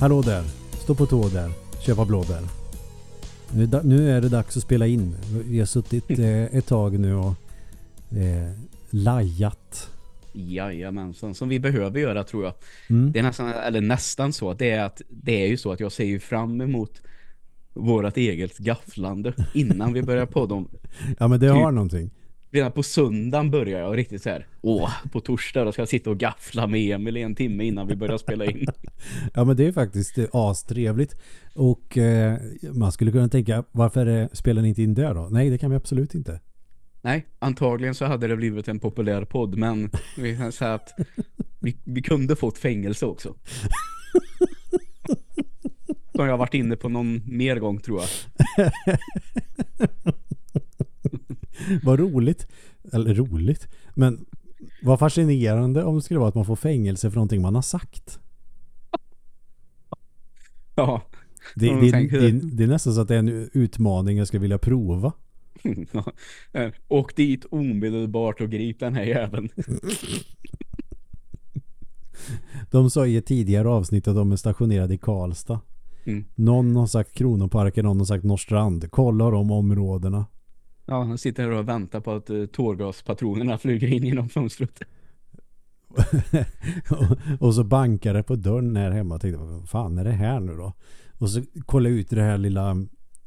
[0.00, 0.44] Hallå där.
[0.72, 1.50] Stå på tå där.
[1.86, 2.42] Köpa blåbär.
[3.54, 5.16] Nu, nu är det dags att spela in.
[5.46, 7.34] Vi har suttit eh, ett tag nu och
[8.18, 8.50] eh,
[8.90, 9.90] lajat.
[10.32, 12.54] Jajamensan, som vi behöver göra tror jag.
[12.90, 13.12] Mm.
[13.12, 15.92] Det är nästan, eller nästan så, det är att det är ju så att jag
[15.92, 17.02] ser ju fram emot
[17.74, 20.68] vårat eget gafflande innan vi börjar på dem.
[21.18, 22.10] Ja men det har någonting.
[22.52, 24.46] Redan på söndagen börjar jag riktigt så här.
[24.60, 27.96] Åh, på torsdag då ska jag sitta och gaffla med Emil en timme innan vi
[27.96, 28.66] börjar spela in.
[29.34, 31.16] Ja men det är faktiskt eh, astrevligt.
[31.54, 32.38] Och eh,
[32.72, 35.28] man skulle kunna tänka, varför eh, spelar ni inte in det då?
[35.30, 36.40] Nej det kan vi absolut inte.
[37.02, 40.94] Nej, antagligen så hade det blivit en populär podd, men vi kan säga att
[41.60, 43.34] vi, vi kunde fått fängelse också.
[46.14, 48.08] Som jag har varit inne på någon mer gång tror jag.
[51.82, 52.46] Vad roligt.
[52.92, 53.68] Eller roligt.
[53.94, 54.26] Men
[54.82, 58.18] vad fascinerande om det skulle vara att man får fängelse för någonting man har sagt.
[60.74, 61.02] Ja.
[61.54, 64.58] Det, det, det, det är nästan så att det är en utmaning jag skulle vilja
[64.58, 65.12] prova.
[66.52, 69.48] Eh, Åk dit omedelbart och grip den här jäveln.
[72.70, 75.60] De sa i ett tidigare avsnitt att de är stationerade i Karlstad.
[76.04, 76.24] Mm.
[76.34, 78.90] Någon har sagt Kronoparken, någon har sagt Norrstrand.
[78.90, 80.26] Kolla de områdena.
[80.90, 84.80] Ja, han sitter här och väntar på att uh, tårgaspatronerna flyger in genom fönstret.
[86.90, 87.16] och,
[87.46, 89.14] och så bankar det på dörren här hemma.
[89.14, 90.72] Jag tänkte, vad fan är det här nu då?
[91.18, 92.76] Och så kollar jag ut det här lilla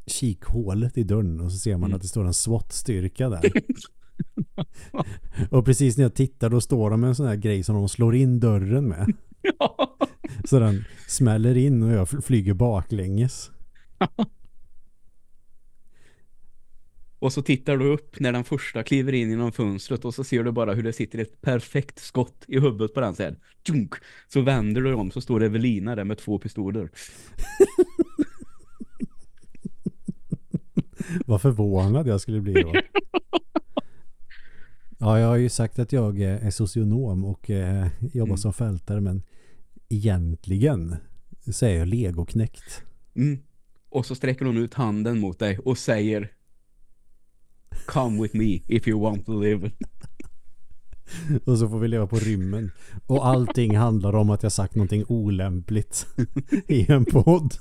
[0.06, 1.96] kikhålet i dörren och så ser man Mm.
[1.96, 3.52] att det står en SWAT-styrka där.
[5.52, 7.90] och precis när jag tittar då står de med en sån här grej som de
[7.90, 9.14] slår in dörren med.
[10.46, 13.52] Så den smäller in och jag fl- flyger baklänges.
[17.24, 20.44] Och så tittar du upp när den första kliver in genom fönstret och så ser
[20.44, 23.40] du bara hur det sitter ett perfekt skott i huvudet på den så här.
[23.68, 23.94] Tjunk!
[24.28, 26.90] Så vänder du om så står Evelina där med två pistoler.
[31.26, 32.74] Vad förvånad jag skulle bli då.
[34.98, 38.38] Ja, jag har ju sagt att jag eh, är socionom och eh, jobbar Mm.
[38.38, 39.24] som fältare men
[39.90, 40.96] egentligen
[41.52, 42.84] så är jag legoknäckt.
[43.16, 43.40] Mm.
[43.90, 46.32] Och så sträcker hon ut handen mot dig och säger
[47.86, 49.72] Come with me if you want to live.
[51.46, 52.72] Och så får vi leva på rymmen.
[53.06, 56.08] Och allting handlar om att jag sagt någonting olämpligt
[56.68, 57.54] i en podd.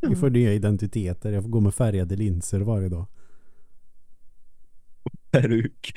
[0.00, 1.32] Vi får nya identiteter.
[1.32, 3.06] Jag får gå med färgade linser varje dag.
[5.30, 5.92] Peruk.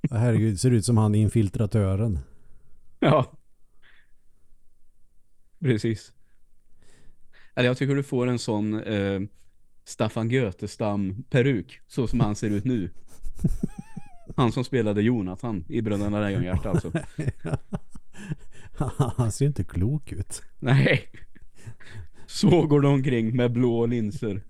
[0.10, 2.18] Herregud, ser ut som han infiltratören.
[2.98, 3.39] Ja.
[5.60, 6.12] Precis.
[7.54, 9.20] Eller jag tycker du får en sån eh,
[9.84, 12.90] Staffan Götestam peruk så som han ser ut nu.
[14.36, 16.92] Han som spelade Jonathan i Bröderna Lejonhjärta alltså.
[19.16, 20.42] Han ser inte klok ut.
[20.58, 21.10] Nej.
[22.26, 24.42] Så går de omkring med blå linser.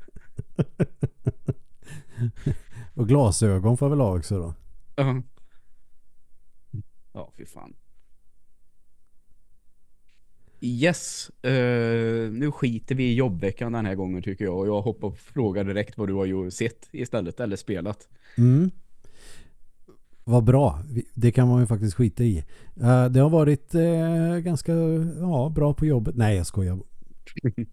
[2.94, 4.54] Och glasögon får väl ha också då.
[4.96, 5.22] Ja.
[7.12, 7.74] Ja, fy fan.
[10.60, 14.58] Yes, eh, nu skiter vi i jobbveckan den här gången tycker jag.
[14.58, 18.08] Och jag hoppar och frågar direkt vad du har ju sett istället, eller spelat.
[18.38, 18.70] Mm.
[20.24, 20.82] Vad bra.
[21.14, 22.44] Det kan man ju faktiskt skita i.
[22.80, 24.72] Eh, det har varit eh, ganska
[25.20, 26.16] ja, bra på jobbet.
[26.16, 26.78] Nej, jag skojar.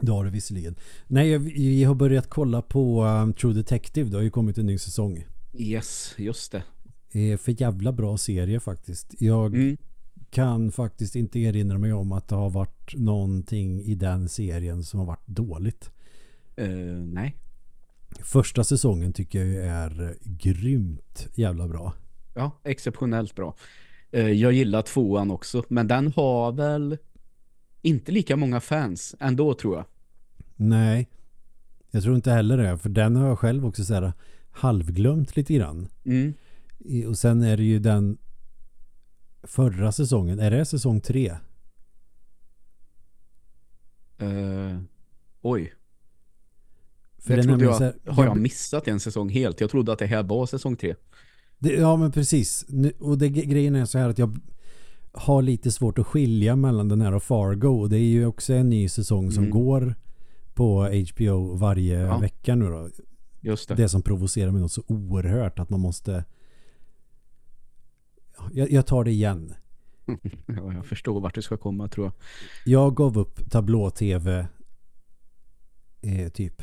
[0.00, 0.76] Det har det visserligen.
[1.06, 4.10] Nej, vi, har börjat kolla på um, True Detective.
[4.10, 5.24] Det har ju kommit en ny säsong.
[5.54, 6.62] Yes, just det.
[7.20, 9.14] Eh, för jävla bra serie faktiskt.
[9.18, 9.76] Jag Mm.
[10.30, 15.00] Kan faktiskt inte erinra mig om att det har varit någonting i den serien som
[15.00, 15.90] har varit dåligt.
[16.56, 16.68] Eh,
[17.04, 17.36] nej.
[18.22, 21.92] Första säsongen tycker jag är grymt jävla bra.
[22.34, 23.56] Ja, exceptionellt bra.
[24.10, 26.98] Eh, jag gillar tvåan också, men den har väl
[27.82, 29.84] inte lika många fans ändå tror jag.
[30.56, 31.08] Nej,
[31.90, 32.78] jag tror inte heller det.
[32.78, 34.12] För den har jag själv också så här
[34.50, 35.88] halvglömt lite grann.
[36.04, 36.34] Mm.
[37.08, 38.18] Och sen är det ju den
[39.46, 40.40] förra säsongen.
[40.40, 41.36] Är det säsong tre?
[44.18, 44.78] Eh,
[45.42, 45.72] oj.
[47.18, 49.60] För jag trodde jag, här- har jag- missat en säsong helt?
[49.60, 50.94] Jag trodde att det här var säsong tre.
[51.58, 52.64] Det, ja men precis.
[52.68, 54.38] Nu, och det, grejen är så här att jag
[55.12, 57.86] har lite svårt att skilja mellan den här och Fargo.
[57.88, 59.50] Det är ju också en ny säsong som Mm.
[59.58, 59.94] går
[60.54, 60.84] på
[61.14, 62.18] HBO varje Ja.
[62.18, 62.88] vecka nu då.
[63.40, 63.74] Just det.
[63.74, 66.24] Det som provocerar mig något så oerhört att man måste...
[68.38, 69.54] Ja, Jag, jag tar det igen.
[70.46, 72.12] Ja, jag förstår vart du ska komma tror jag.
[72.64, 74.46] Jag gav upp tablå-tv
[76.02, 76.62] eh, typ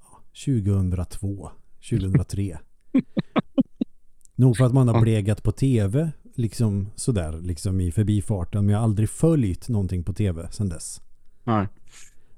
[0.00, 1.50] ja, 2002
[1.90, 2.58] 2003.
[4.34, 8.78] Nog för att man har blegat på tv liksom sådär liksom i förbifarten men jag
[8.78, 11.00] har aldrig följt någonting på tv sedan dess.
[11.44, 11.66] Nej.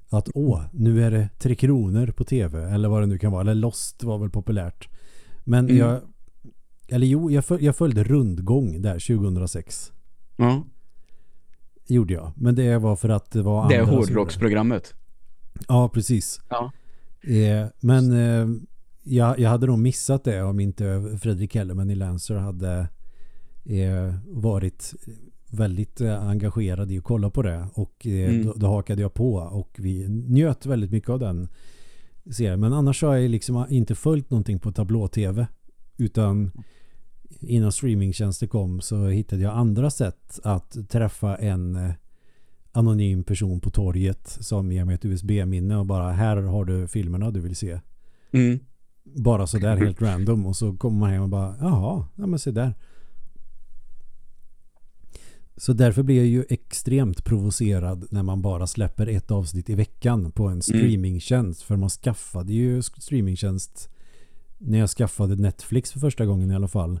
[0.09, 3.41] Att åh, nu är det Tre Kronor på tv eller vad det nu kan vara.
[3.41, 4.89] Eller Lost var väl populärt.
[5.43, 5.77] Men Mm.
[5.77, 6.01] jag
[6.91, 9.91] eller jo, jag, föl, jag följde Rundgång där 2006.
[10.37, 10.63] Ja.
[11.87, 12.31] Gjorde jag.
[12.35, 14.93] Men det var för att det var Det är andra som gjorde hårdrocksprogrammet.
[15.67, 16.41] Ja, precis.
[16.49, 16.71] Ja.
[17.21, 18.47] Eh, men eh,
[19.03, 22.87] jag, jag hade nog missat det om inte Fredrik Hellerman i Lancer hade
[23.65, 24.93] eh, varit
[25.49, 27.67] väldigt eh, engagerad i att kolla på det.
[27.73, 28.45] Och eh, Mm.
[28.45, 31.47] då, då hakade jag på och vi njöt väldigt mycket av den
[32.31, 32.59] serien.
[32.59, 35.47] Men annars har jag liksom inte följt någonting på tablå-tv.
[35.97, 36.51] Utan
[37.39, 41.91] innan streamingtjänster kom så hittade jag andra sätt att träffa en eh,
[42.71, 47.31] anonym person på torget som ger mig ett USB-minne och bara här har du filmerna
[47.31, 47.79] du vill se.
[48.31, 48.59] Mm.
[49.03, 52.51] Bara sådär helt random och så kommer man hem och bara jaha, ja men se
[52.51, 52.73] där.
[55.57, 60.31] Så därför blir jag ju extremt provocerad när man bara släpper ett avsnitt i veckan
[60.31, 61.61] på en streamingtjänst.
[61.61, 63.89] För man skaffade ju streamingtjänst
[64.57, 66.99] när jag skaffade Netflix för första gången i alla fall.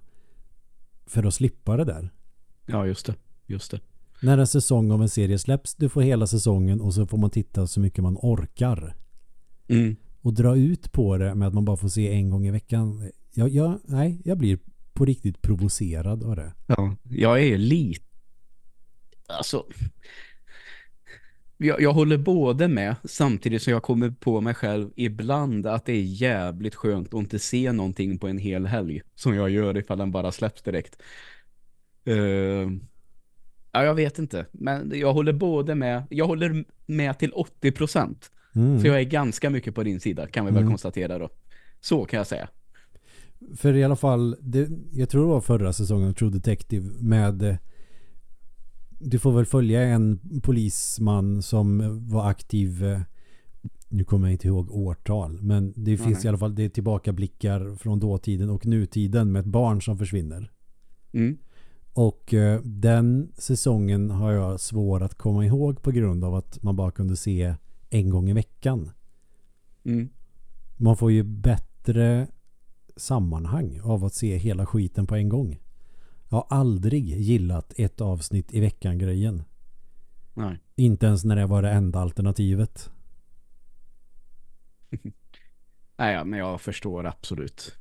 [1.11, 2.09] För att slippa det där.
[2.65, 3.15] Ja, just det.
[3.45, 3.79] Just det.
[4.21, 7.29] När en säsong av en serie släpps, du får hela säsongen och så får man
[7.29, 8.95] titta så mycket man orkar.
[9.67, 9.95] Mm.
[10.21, 13.11] Och dra ut på det med att man bara får se en gång i veckan.
[13.33, 14.59] Jag, jag, nej, jag blir
[14.93, 16.53] på riktigt provocerad av det.
[16.67, 18.05] Ja, jag är lite...
[19.27, 19.65] Alltså...
[21.63, 25.93] Jag, jag håller både med samtidigt som jag kommer på mig själv ibland att det
[25.93, 29.97] är jävligt skönt att inte se någonting på en hel helg som jag gör ifall
[29.97, 31.01] den bara släpps direkt.
[32.05, 32.15] Eh,
[33.71, 34.45] ja, jag vet inte.
[34.51, 36.03] Men jag håller både med.
[36.09, 38.15] Jag håller med till 80%.
[38.55, 38.81] Mm.
[38.81, 40.71] Så jag är ganska mycket på din sida kan vi väl Mm.
[40.71, 41.29] konstatera då.
[41.81, 42.49] Så kan jag säga.
[43.57, 47.57] För i alla fall, det, jag tror det var förra säsongen True Detective med
[49.03, 53.01] du får väl följa en polisman som var aktiv eh,
[53.89, 56.25] nu kommer jag inte ihåg årtal men det finns nej.
[56.25, 60.51] i alla fall det är tillbakablickar från dåtiden och nutiden med ett barn som försvinner.
[61.11, 61.37] Mm.
[61.93, 66.75] Och eh, den säsongen har jag svår att komma ihåg på grund av att man
[66.75, 67.55] bara kunde se
[67.89, 68.91] en gång i veckan.
[69.83, 70.09] Mm.
[70.77, 72.27] Man får ju bättre
[72.95, 75.59] sammanhang av att se hela skiten på en gång.
[76.31, 79.43] Jag har aldrig gillat ett avsnitt i veckan grejen.
[80.33, 80.59] Nej.
[80.75, 82.89] Inte ens när det var det enda alternativet.
[85.97, 87.75] Nej, ja, men jag förstår absolut.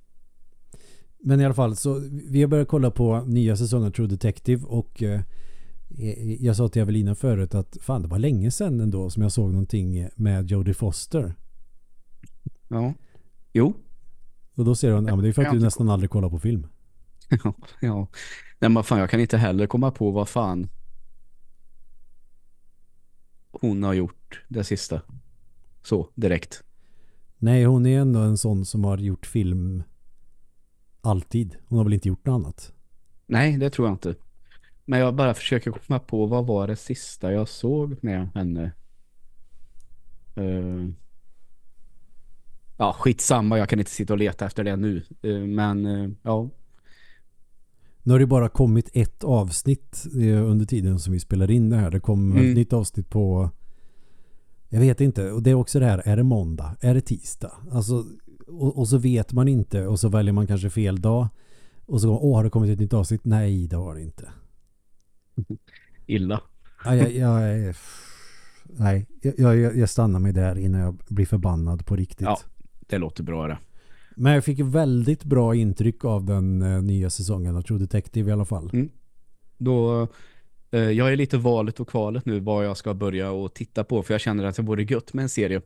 [1.18, 4.64] Men i alla fall så vi har börjat kolla på nya säsonger av True Detective
[4.66, 5.20] och eh,
[6.40, 9.50] jag sa till Evelina förut att fan det var länge sedan ändå som jag såg
[9.50, 11.34] någonting med Jodie Foster.
[12.68, 12.94] Ja.
[13.52, 13.74] Jo.
[14.54, 16.38] Och då säger hon, ja men det är för att du nästan aldrig kollar på
[16.38, 16.66] film.
[17.30, 17.54] Ja.
[17.80, 18.08] ja.
[18.58, 20.68] Nej, men fan, jag kan inte heller komma på vad fan
[23.52, 25.02] hon har gjort det sista.
[25.82, 26.64] Så, direkt.
[27.38, 29.82] Nej, hon är ändå en sån som har gjort film
[31.00, 31.56] alltid.
[31.68, 32.72] Hon har väl inte gjort något annat.
[33.26, 34.14] Nej, det tror jag inte.
[34.84, 38.72] Men jag bara försöker komma på vad var det sista jag såg med henne.
[40.38, 40.88] Uh,
[42.76, 43.58] ja, skitsamma.
[43.58, 45.04] Jag kan inte sitta och leta efter det nu.
[45.22, 46.50] Eh, men eh, ja.
[48.10, 51.76] Nu har det bara kommit ett avsnitt eh, under tiden som vi spelar in det
[51.76, 51.90] här.
[51.90, 52.50] Det kommer Mm.
[52.50, 53.50] ett nytt avsnitt på
[54.68, 55.30] jag vet inte.
[55.32, 56.76] Och det är också det här, är det måndag?
[56.80, 57.52] Är det tisdag?
[57.72, 58.04] Alltså,
[58.46, 61.28] och, och så vet man inte och så väljer man kanske fel dag.
[61.86, 63.24] Och så, åh har det kommit ett nytt avsnitt?
[63.24, 64.28] Nej, det har det inte.
[66.06, 66.40] Illa.
[66.84, 67.74] Ja, jag, jag,
[68.64, 72.26] nej, jag, jag, jag stannar mig där innan jag blir förbannad på riktigt.
[72.26, 72.38] Ja.
[72.88, 73.58] Det låter bra det.
[74.20, 78.32] Men jag fick väldigt bra intryck av den eh, nya säsongen av True Detective i
[78.32, 78.70] alla fall.
[78.72, 78.90] Mm.
[79.58, 80.08] Då,
[80.70, 84.02] eh, jag är lite valet och kvalet nu vad jag ska börja och titta på
[84.02, 85.62] för jag känner att det vore gött med en serie.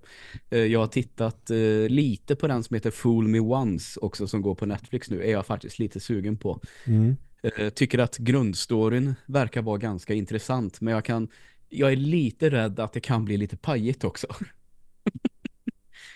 [0.50, 4.42] Eh, jag har tittat eh, lite på den som heter Fool Me Once också som
[4.42, 5.22] går på Netflix nu.
[5.22, 6.60] Är jag faktiskt lite sugen på.
[6.84, 7.16] Mm.
[7.42, 11.28] Eh, tycker att grundstoryn verkar vara ganska intressant men jag kan
[11.68, 14.26] jag är lite rädd att det kan bli lite pajigt också.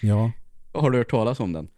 [0.03, 0.33] Ja.
[0.73, 1.69] Har du hört talas om den?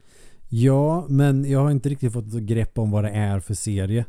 [0.51, 4.05] Ja, men jag har inte riktigt fått grepp om vad det är för serie.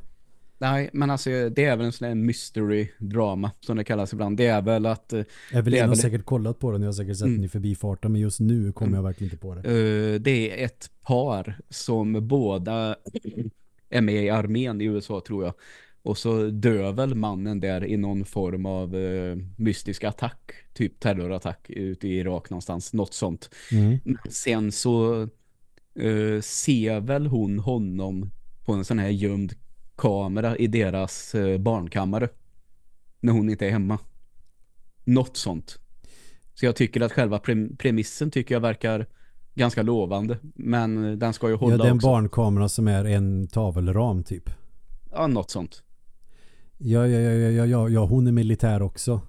[0.58, 4.38] Nej, men alltså det är väl en sån här mystery drama som det kallas ibland.
[4.38, 6.82] Det är väl att eh, Evelina har väl- säkert kollat på den.
[6.82, 7.36] Jag har säkert sett Mm.
[7.38, 8.12] den i förbifarten.
[8.12, 8.96] Men just nu kommer Mm.
[8.98, 9.60] jag verkligen inte på det.
[9.62, 12.96] Eh, det är ett par som båda
[13.90, 15.54] är med i armén i USA tror jag.
[16.04, 20.52] Och så dör väl mannen där i någon form av eh, mystisk attack.
[20.74, 22.94] Typ terrorattack ute i Irak någonstans.
[22.94, 23.50] Något sånt.
[23.72, 23.98] Mm.
[24.04, 25.28] Men Sen så
[25.96, 28.32] eh, ser väl hon honom
[28.66, 29.54] på en sån här gömd
[29.96, 32.30] kamera i deras eh, barnkammare
[33.20, 34.00] när hon inte är hemma.
[35.04, 35.80] Något sånt.
[36.54, 39.08] Så jag tycker att själva pre premissen tycker jag verkar
[39.54, 40.38] ganska lovande.
[40.56, 42.08] Men den ska ju hålla Ja, det är en också.
[42.08, 44.50] barnkamera som är en tavelram typ.
[45.12, 45.84] Ja, något sånt.
[46.78, 49.22] Ja, ja, ja, ja, ja, ja, hon är militär också.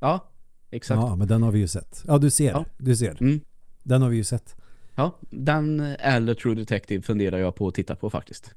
[0.00, 0.28] Ja,
[0.70, 1.00] exakt.
[1.00, 2.04] Ja, men den har vi ju sett.
[2.06, 2.50] Ja, du ser.
[2.50, 2.64] Ja.
[2.78, 3.16] Du ser.
[3.22, 3.40] Mm.
[3.82, 4.56] Den har vi ju sett.
[4.96, 8.54] Ja, den eller True Detective funderar jag på att titta på faktiskt.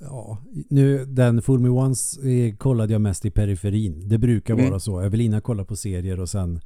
[0.00, 0.38] Ja,
[0.70, 4.08] nu den Fool Me Once eh, kollade jag mest i periferin.
[4.08, 4.68] Det brukar Mm.
[4.70, 5.00] vara så.
[5.00, 6.60] Evelina kollar på serier och sen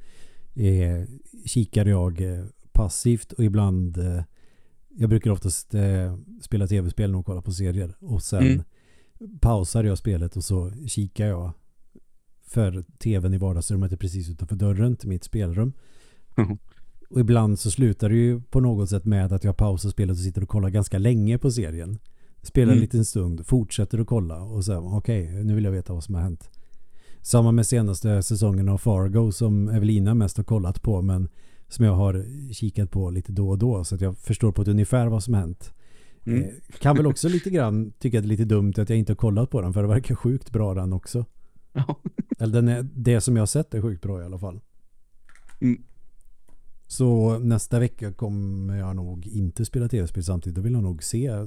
[0.55, 1.03] eh,
[1.45, 4.23] kikar jag eh, passivt och ibland eh,
[4.99, 8.63] jag brukar oftast eh, spela tv-spel och kolla på serier och sen Mm.
[9.41, 11.51] pausar jag spelet och så kikar jag
[12.47, 15.73] för tvn i vardagsrummet är precis utanför dörren till mitt spelrum.
[16.37, 16.57] Mhm.
[17.09, 20.23] Och ibland så slutar det ju på något sätt med att jag pausar spelet och
[20.23, 21.99] sitter och kollar ganska länge på serien.
[22.41, 22.81] Spelar en Mm.
[22.81, 26.21] liten stund, fortsätter att kolla och sen okej, nu vill jag veta vad som har
[26.21, 26.49] hänt.
[27.21, 31.29] Samma med senaste säsongen av Fargo som Evelina mest har kollat på men
[31.67, 34.67] som jag har kikat på lite då och då så att jag förstår på ett
[34.67, 35.73] ungefär vad som har hänt.
[36.25, 36.43] Mm.
[36.43, 36.49] Eh,
[36.79, 39.15] kan väl också lite grann tycka att det är lite dumt att jag inte har
[39.17, 41.25] kollat på den för det verkar sjukt bra den också.
[41.73, 41.99] Ja.
[42.39, 44.59] Eller den är, det som jag har sett är sjukt bra i alla fall.
[45.61, 45.81] Mm.
[46.87, 50.55] Så nästa vecka kommer jag nog inte spela tv-spel samtidigt.
[50.55, 51.45] Då vill jag nog se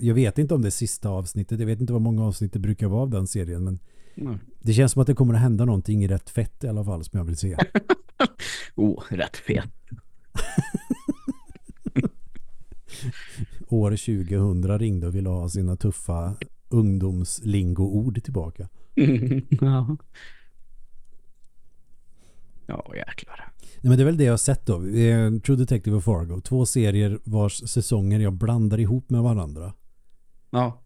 [0.00, 1.58] jag vet inte om det är sista avsnittet.
[1.60, 3.64] Jag vet inte vad många avsnitt det brukar vara av den serien.
[3.64, 3.78] Men
[4.16, 4.38] Mm.
[4.60, 7.04] det känns som att det kommer att hända någonting i rätt fett i alla fall
[7.04, 7.56] som jag vill se.
[8.74, 9.70] Oh, rätt fet.
[13.68, 16.36] År 2000 ringde och ville ha sina tuffa
[16.68, 18.68] ungdomslingo-ord tillbaka.
[19.60, 19.96] ja.
[22.66, 23.52] Ja, jäklar.
[23.84, 24.80] Nej, men det är väl det jag har sett då.
[25.40, 26.40] True Detective och Fargo.
[26.40, 29.72] Två serier vars säsonger jag blandar ihop med varandra.
[30.50, 30.82] Ja,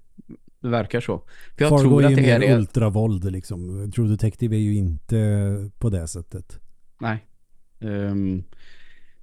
[0.61, 1.19] det verkar så.
[1.57, 2.59] För jag Fargo tror är ju mer är...
[2.59, 3.93] ultravåld liksom.
[3.93, 6.61] True Detective är ju inte på det sättet.
[7.01, 7.27] Nej.
[7.81, 8.43] Ehm,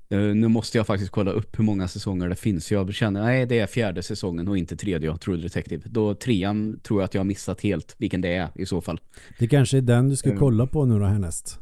[0.10, 2.72] eh, nu måste jag faktiskt kolla upp hur många säsonger det finns.
[2.72, 5.84] Jag känner, nej det är fjärde säsongen och inte tredje True Detective.
[5.86, 9.00] Då trean tror jag att jag har missat helt vilken det är i så fall.
[9.39, 10.39] Det kanske är den du ska Mm.
[10.39, 11.60] kolla på nu då härnäst.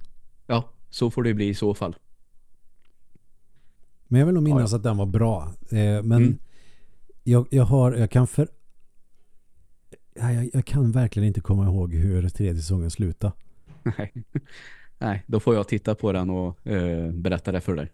[0.47, 1.95] Ja, så får det bli i så fall.
[4.13, 5.43] Men jag vill nog minnas att den var bra.
[5.69, 6.37] Eh, men Mm.
[7.23, 8.47] jag, jag har, jag kan för...
[10.13, 13.33] Ja, jag, jag kan verkligen inte komma ihåg hur tredje säsongen slutade.
[13.83, 14.13] Nej.
[14.99, 17.91] nej, då får jag titta på den och eh, berätta det för dig.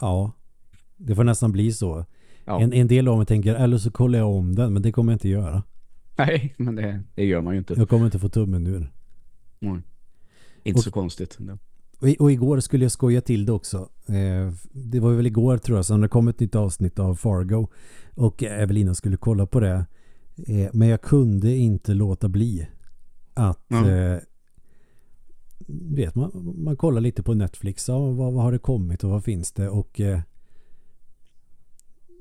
[0.00, 0.32] Ja,
[0.96, 2.04] det får nästan bli så.
[2.44, 2.60] Ja.
[2.60, 5.12] En, en del av mig tänker, eller så kollar jag om den, men det kommer
[5.12, 5.62] jag inte göra.
[6.18, 7.74] Nej, men det, det gör man ju inte.
[7.74, 8.92] Jag kommer inte få tummen ur.
[9.60, 9.82] Mm.
[10.62, 11.38] Inte Och- så konstigt.
[12.00, 13.88] Och, och igår skulle jag skoja till det också.
[14.06, 17.68] Eh, det var väl igår tror jag som det kom ett nytt avsnitt av Fargo.
[18.14, 19.86] Och Evelina skulle kolla på det.
[20.46, 22.68] Eh, men jag kunde inte låta bli
[23.34, 23.90] att Ja.
[23.90, 24.18] eh,
[25.70, 27.88] vet, man, man kollar lite på Netflix.
[27.88, 29.68] Ja, vad, vad har det kommit och vad finns det?
[29.68, 30.20] Och eh,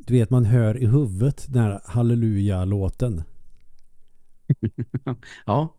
[0.08, 3.24] du vet, man hör i huvudet den här halleluja-låten.
[5.46, 5.76] ja,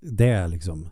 [0.00, 0.86] Det är liksom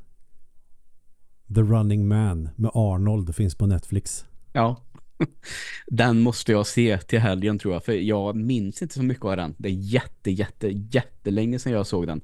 [1.54, 4.24] The Running Man med Arnold finns på Netflix.
[4.52, 4.76] Ja.
[5.86, 7.84] Den måste jag se till helgen tror jag.
[7.84, 9.54] För jag minns inte så mycket av den.
[9.58, 12.20] Det är jätte, jätte, jättelänge sedan jag såg den.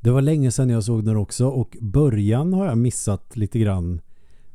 [0.00, 4.00] Det var länge sedan jag såg den också och början har jag missat lite grann.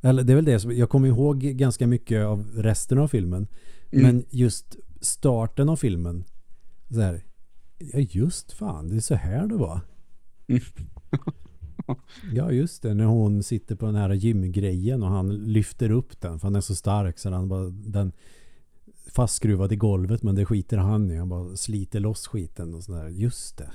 [0.02, 3.48] Eller det är väl det som, jag kommer ihåg ganska mycket av resten av filmen.
[3.92, 4.04] Mm.
[4.04, 6.24] Men just starten av filmen.
[6.90, 7.24] Så här,
[7.78, 9.82] ja just fan, det är så här det var.
[10.48, 10.62] Mm.
[12.34, 16.40] ja just det, när hon sitter på den här gymgrejen och han lyfter upp den
[16.40, 18.12] för han är så stark så han bara, den
[19.16, 21.16] fastskruvad i golvet men det skiter han i.
[21.16, 23.08] Han bara sliter loss skiten och sådär.
[23.08, 23.72] Just det.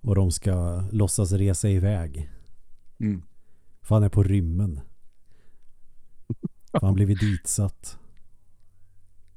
[0.00, 2.30] Och de ska låtsas resa iväg.
[2.98, 3.22] Mm.
[3.82, 4.80] För han är på rymmen.
[6.70, 7.98] För han blivit ditsatt.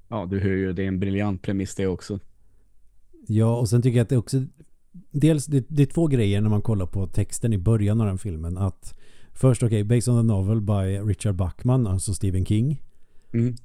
[0.08, 2.20] Ja, du hör ju, det är en briljant premiss det också.
[3.28, 4.46] Ja, och sen tycker jag att det också...
[5.12, 8.18] Dels, det, det är två grejer när man kollar på texten i början av den
[8.18, 8.58] filmen.
[8.58, 8.96] Att
[9.34, 12.82] först, okej, based on the novel by Richard Bachman, alltså Stephen King.
[13.34, 13.56] Mm.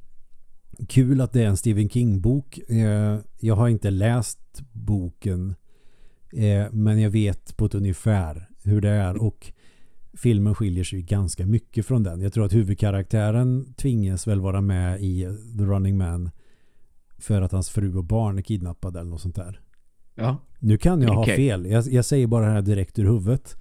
[0.89, 2.59] Kul att det är en Stephen King-bok.
[2.59, 5.55] Eh, jag har inte läst boken.
[6.33, 9.23] Eh, men jag vet på ett ungefär hur det är.
[9.23, 9.53] Och
[10.15, 12.21] filmen skiljer sig ganska mycket från den.
[12.21, 15.23] Jag tror att huvudkaraktären tvingas väl vara med i
[15.59, 16.31] The Running Man
[17.19, 19.61] för att hans fru och barn är kidnappade eller något sånt där.
[20.15, 20.37] Ja.
[20.59, 21.33] Nu kan jag Okej.
[21.33, 21.67] ha fel.
[21.71, 23.57] Jag, jag säger bara det här direkt ur huvudet.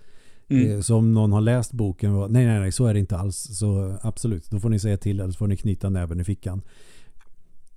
[0.50, 0.72] Mm.
[0.72, 3.38] Eh, Så om någon har läst boken nej, nej, nej, så är det inte alls.
[3.58, 6.62] Så absolut, då får ni säga till eller så får ni knyta näven i fickan.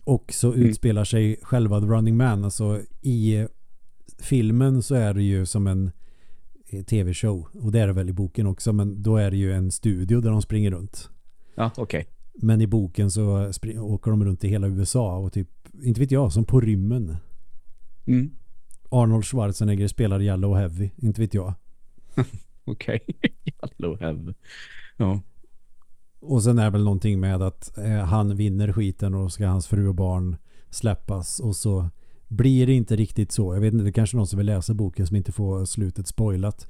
[0.04, 0.66] Och så Mm.
[0.66, 2.44] utspelar sig själva The Running Man.
[2.44, 3.46] Alltså i eh,
[4.18, 5.90] filmen så är det ju som en
[6.68, 7.46] eh, tv-show.
[7.52, 8.72] Och det är det väl i boken också.
[8.72, 11.10] Men då är det ju en studio där de springer runt.
[11.54, 12.06] Ja, okej.
[12.34, 15.48] Men i boken så åker de runt i hela USA och typ,
[15.82, 17.16] inte vet jag, som på rymmen.
[18.06, 18.30] Mm.
[18.96, 21.54] Arnold Schwarzenegger spelar Yellow Heavy, inte vet jag.
[22.64, 23.00] Okej.
[23.44, 24.32] Yellow Heavy.
[24.96, 25.20] Ja.
[26.20, 29.88] Och sen är väl någonting med att eh, han vinner skiten och ska hans fru
[29.88, 30.36] och barn
[30.70, 31.90] släppas och så
[32.28, 33.54] blir det inte riktigt så.
[33.54, 36.06] Jag vet inte, det är kanske någon som vill läsa boken som inte får slutet
[36.06, 36.68] spoilat.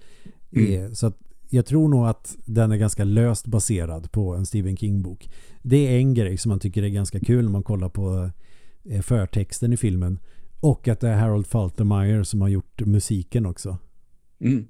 [0.53, 0.85] Mm.
[0.85, 1.19] Eh, så att
[1.51, 5.31] jag tror nog att den är ganska löst baserad på en Stephen King-bok.
[5.63, 8.31] Det är en grej som man tycker är ganska kul när man kollar på
[8.85, 10.19] eh, förtexten i filmen.
[10.61, 13.79] Och att det är Harold Faltermeyer som har gjort musiken också.
[14.41, 14.67] Mm.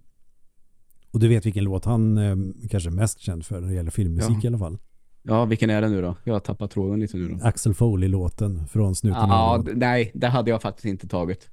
[1.11, 2.37] Och du vet vilken låt han eh,
[2.71, 4.40] kanske är mest känd för när det gäller filmmusik Ja.
[4.43, 4.78] i alla fall.
[5.23, 6.16] Ja, vilken är det nu då?
[6.25, 7.38] Jag har tappat tråden lite nu då.
[7.47, 11.50] Axel Foley-låten från Snuten Ja, nej, det hade jag faktiskt inte tagit.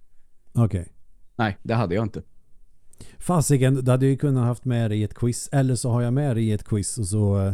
[0.53, 0.87] Okej.
[1.35, 2.21] Nej, det hade jag inte.
[3.17, 5.49] Fasiken, du hade ju kunnat haft med dig i ett quiz.
[5.51, 7.53] Eller så har jag med dig i ett quiz och så eh,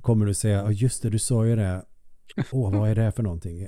[0.00, 1.84] kommer du säga, ja just det, du sa ju det.
[2.52, 3.66] Åh, vad är det för någonting?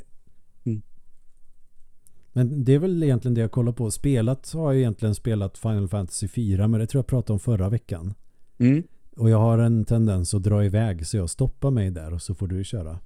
[2.33, 3.91] Men det är väl egentligen det jag kollar på.
[3.91, 7.69] Spelat har jag egentligen spelat Final Fantasy 4, men det tror jag pratade om förra
[7.69, 8.15] veckan.
[8.59, 8.83] Mm.
[9.17, 12.35] Och jag har en tendens att dra iväg så jag stoppar mig där och så
[12.35, 12.99] får du köra.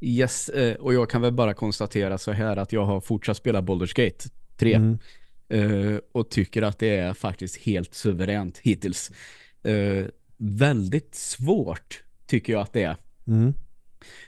[0.00, 3.60] Yes, eh, och jag kan väl bara konstatera så här att jag har fortsatt spela
[3.60, 4.98] Baldur's Gate 3 Mm.
[5.48, 9.10] eh, och tycker att det är faktiskt helt suveränt hittills.
[9.62, 10.04] Eh,
[10.36, 12.96] väldigt svårt tycker jag att det är.
[13.26, 13.54] Mm.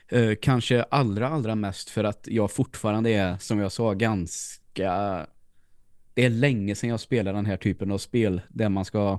[0.09, 5.27] Eh, kanske allra, allra mest för att jag fortfarande är, som jag sa, ganska...
[6.15, 9.19] Det är länge sedan jag spelar den här typen av spel där man ska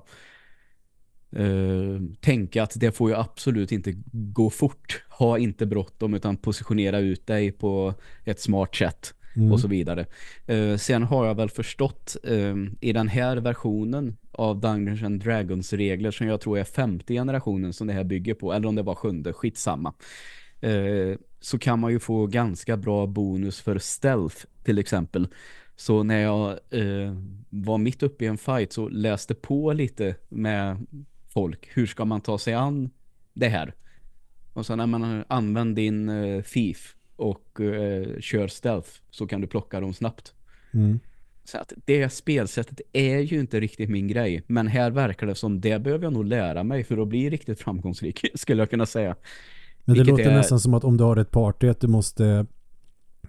[1.35, 5.03] eh, tänka att det får ju absolut inte gå fort.
[5.09, 7.93] Ha inte bråttom utan positionera ut dig på
[8.25, 9.51] ett smart sätt Mm.
[9.51, 10.05] och så vidare.
[10.45, 12.17] Eh, sen har jag väl förstått
[12.81, 17.73] i den här versionen av Dungeons and Dragons regler som jag tror är femte generationen
[17.73, 19.93] som det här bygger på, eller om det var sjunde, skitsamma.
[20.62, 25.28] Eh, så kan man ju få ganska bra bonus för stealth till exempel.
[25.76, 27.15] Så när jag eh,
[27.50, 30.86] var mitt uppe i en fight så läste på lite med
[31.28, 31.69] folk.
[31.74, 32.89] Hur ska man ta sig an
[33.34, 33.74] det här?
[34.54, 39.47] Och så när man använder din eh, thief och eh, kör stealth så kan du
[39.47, 40.34] plocka dem snabbt.
[40.74, 41.00] Mm.
[41.43, 44.43] Så att det spelsättet är ju inte riktigt min grej.
[44.47, 47.60] Men här verkar det som det behöver jag nog lära mig för att bli riktigt
[47.60, 49.15] framgångsrik skulle jag kunna säga.
[49.85, 52.45] Men det låter är- nästan som att om du har ett party att du måste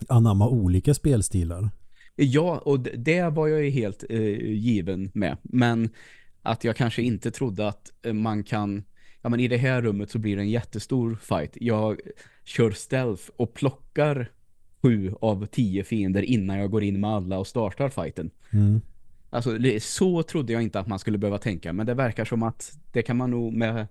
[0.08, 1.70] anamma olika spelstilar.
[2.14, 5.36] Ja, och det var jag ju helt eh, given med.
[5.42, 5.90] Men
[6.42, 8.84] att jag kanske inte trodde att eh, man kan...
[9.22, 11.56] Ja, men i det här rummet så blir det en jättestor fight.
[11.60, 12.00] Jag
[12.44, 14.30] kör stealth och plockar
[14.82, 18.30] sju av tio fiender innan jag går in med alla och startar fighten.
[18.50, 18.80] Mm.
[19.30, 21.72] Alltså, så trodde jag inte att man skulle behöva tänka.
[21.72, 23.86] Men det verkar som att det kan man nog med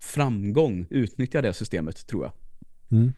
[0.00, 2.32] framgång utnyttja det systemet, tror jag.
[2.98, 3.12] Mm.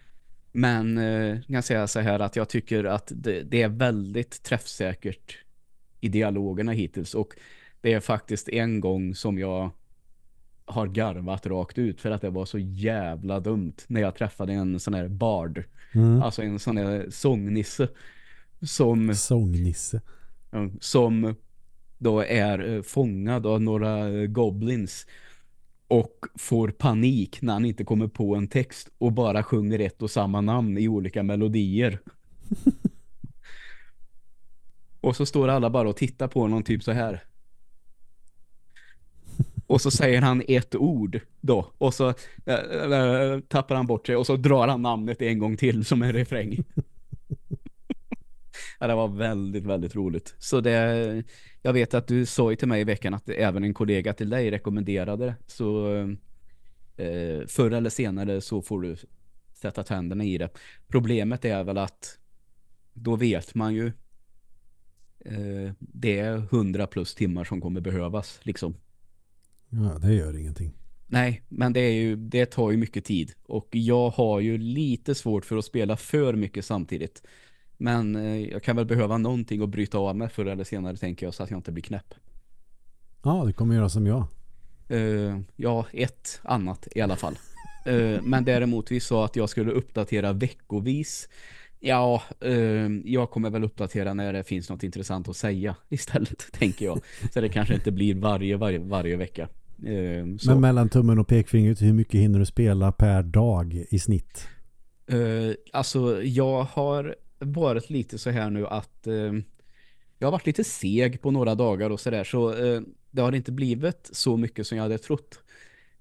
[0.53, 4.43] Men eh, jag kan säga så här att jag tycker att det, det är väldigt
[4.43, 5.39] träffsäkert
[6.01, 7.35] i dialogerna hittills och
[7.81, 9.71] det är faktiskt en gång som jag
[10.65, 14.81] har garvat rakt ut för att det var så jävla dumt när jag träffade en
[14.81, 15.65] sån här bard,
[15.95, 16.23] Mm.
[16.23, 17.89] alltså en sån här sångnisse
[18.63, 20.01] som, Sångnisse.
[20.81, 21.35] som
[21.99, 25.07] då är eh, fångad av några goblins
[25.93, 30.11] och får panik när han inte kommer på en text och bara sjunger ett och
[30.11, 31.99] samma namn i olika melodier.
[35.01, 37.25] och så står alla bara och tittar på honom typ så här.
[39.67, 41.73] Och så säger han ett ord då.
[41.79, 42.15] Och så
[42.47, 46.03] äh, äh, tappar han bort sig och så drar han namnet en gång till som
[46.03, 46.57] en refräng.
[48.81, 50.35] ja, det var väldigt, väldigt roligt.
[50.39, 51.25] Så det,
[51.63, 54.31] jag vet att du sa ju till mig i veckan att även en kollega till
[54.31, 55.35] dig rekommenderade det.
[55.47, 55.97] Så
[56.97, 58.97] eh, förr eller senare så får du
[59.55, 60.49] sätta tänderna i det.
[60.89, 62.19] Problemet är väl att
[62.93, 63.87] då vet man ju
[65.21, 68.75] eh, det är 100 plus timmar som kommer behövas liksom.
[69.69, 70.73] Ja, det gör ingenting.
[71.07, 73.33] Nej, men det, är ju, det tar ju mycket tid.
[73.47, 77.23] Och jag har ju lite svårt för att spela för mycket samtidigt.
[77.83, 81.27] Men eh, jag kan väl behöva någonting att bryta av med förr eller senare tänker
[81.27, 82.15] jag så att jag inte blir knäpp.
[83.23, 84.25] Ja, du kommer göra som jag.
[84.89, 87.39] Eh, ja, ett annat i alla fall.
[87.87, 91.29] Eh, men däremot vi sa att jag skulle uppdatera veckovis
[91.81, 96.85] Ja, eh, jag kommer väl uppdatera när det finns något intressant att säga istället, tänker
[96.85, 97.01] jag.
[97.35, 99.49] Så det kanske inte blir varje, varje, varje vecka.
[100.47, 104.49] Men mellan tummen och pekfingret, hur mycket hinner du spela per dag i snitt?
[105.73, 109.33] Alltså, jag har varit lite så här nu att eh,
[110.19, 112.25] jag har varit lite seg på några dagar och sådär.
[112.25, 115.41] Så, så eh, det har inte blivit så mycket som jag hade trott.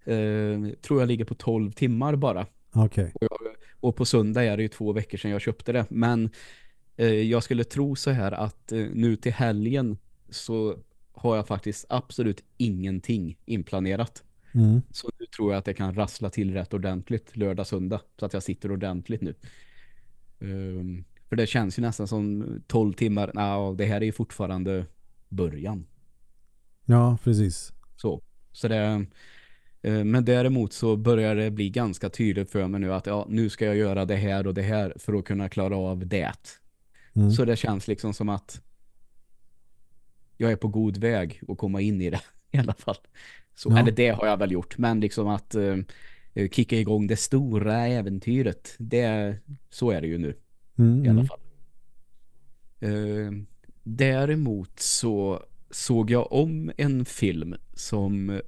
[0.04, 2.48] Eh, tror jag ligger på 12 timmar bara.
[2.74, 3.12] Okej.
[3.16, 3.38] Och, jag-
[3.80, 5.86] och på söndag är det ju två veckor sedan jag köpte det.
[5.90, 6.30] Men
[6.98, 9.98] eh, jag skulle tro så här att eh, nu till helgen
[10.30, 10.78] så
[11.14, 14.24] har jag faktiskt absolut ingenting inplanerat.
[14.54, 14.82] Mm.
[14.92, 18.02] Så nu tror jag att det kan rassla till rätt ordentligt lördag, söndag.
[18.20, 19.36] Så att jag sitter ordentligt nu.
[20.40, 23.32] Ehm, för det känns ju nästan som 12 timmar.
[23.34, 24.86] Nej, det här är ju fortfarande
[25.30, 25.86] början.
[26.86, 27.74] Ja, precis.
[27.96, 29.06] Så, så det,
[29.82, 33.50] eh, men däremot så börjar det bli ganska tydligt för mig nu att ja, nu
[33.50, 36.34] ska jag göra det här och det här för att kunna klara av det.
[37.14, 37.32] Mm.
[37.32, 38.62] Så det känns liksom som att
[40.38, 42.98] jag är på god väg att komma in i det i alla fall.
[43.56, 43.80] Så, Ja.
[43.80, 45.78] Eller det har jag väl gjort, men liksom att eh,
[46.52, 49.38] kicka igång det stora äventyret, det,
[49.70, 50.36] så är det ju nu
[50.78, 51.28] Mm, i alla mm.
[51.28, 51.40] fall.
[52.80, 53.32] Eh,
[53.84, 58.42] däremot så såg jag om en film som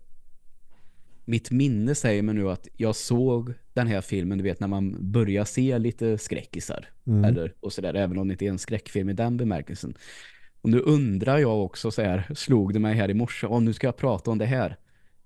[1.26, 5.12] mitt minne säger mig nu att jag såg den här filmen, du vet när man
[5.12, 7.24] börjar se lite skräckisar Mm.
[7.24, 9.98] eller och sådär, även om det inte är en skräckfilm i den bemärkelsen.
[10.62, 13.74] Och nu undrar jag också så här, slog det mig här i morse, om nu
[13.74, 14.78] ska jag prata om det här.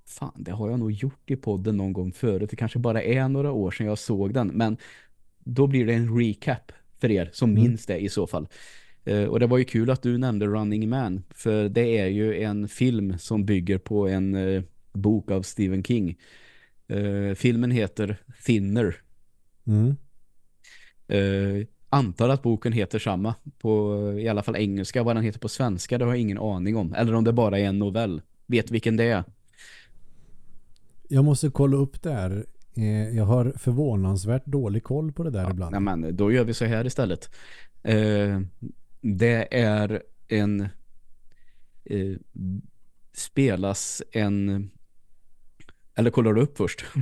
[0.06, 2.50] Fan, det har jag nog gjort i podden någon gång förut.
[2.50, 4.78] Det kanske bara är några år sedan jag såg den, men
[5.40, 7.64] då blir det en recap för er som Mm.
[7.64, 8.48] minns det i så fall.
[9.06, 12.44] Eh, och det var ju kul att du nämnde Running Man, för det är ju
[12.44, 16.18] en film som bygger på en eh, bok av Stephen King.
[16.88, 18.96] Eh, filmen heter Thinner.
[19.68, 19.96] Mm.
[21.90, 25.04] Antar att boken heter samma på i alla fall engelska.
[25.04, 26.94] Vad den heter på svenska det har jag ingen aning om.
[26.94, 28.22] Eller om det bara är en novell.
[28.46, 29.24] Vet vilken det är?
[31.08, 32.46] Jag måste kolla upp det här.
[33.16, 35.72] Jag har förvånansvärt dålig koll på det där ibland.
[35.72, 37.30] Nej, men då gör vi så här istället.
[37.84, 38.42] Eh,
[39.02, 40.62] det är en
[41.86, 42.18] eh,
[43.14, 44.70] spelas en
[45.96, 46.86] eller kollar du upp först?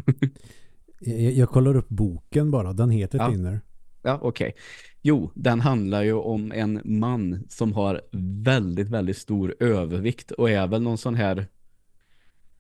[1.00, 2.74] Jag, jag kollar upp boken bara.
[2.74, 3.32] Den heter Ja.
[3.32, 3.62] Thinner.
[4.02, 4.56] Ja, okej.
[5.02, 8.02] Jo, den handlar ju om en man som har
[8.44, 11.48] väldigt, väldigt stor övervikt och är väl någon sån här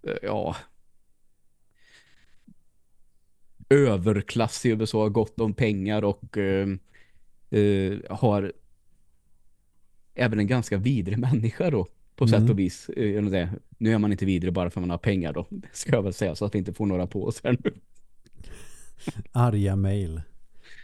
[0.07, 0.55] eh, ja
[3.69, 6.67] överklassig och så har gott om pengar och eh,
[7.49, 8.53] eh, har
[10.15, 12.51] även en ganska vidrig människa då på sätt Mm.
[12.51, 12.89] och vis.
[12.89, 13.23] Eh,
[13.77, 16.35] nu är man inte vidrig bara för man har pengar då, ska jag väl säga
[16.35, 17.73] så att vi inte får några på oss här nu.
[19.31, 20.21] Arga mail.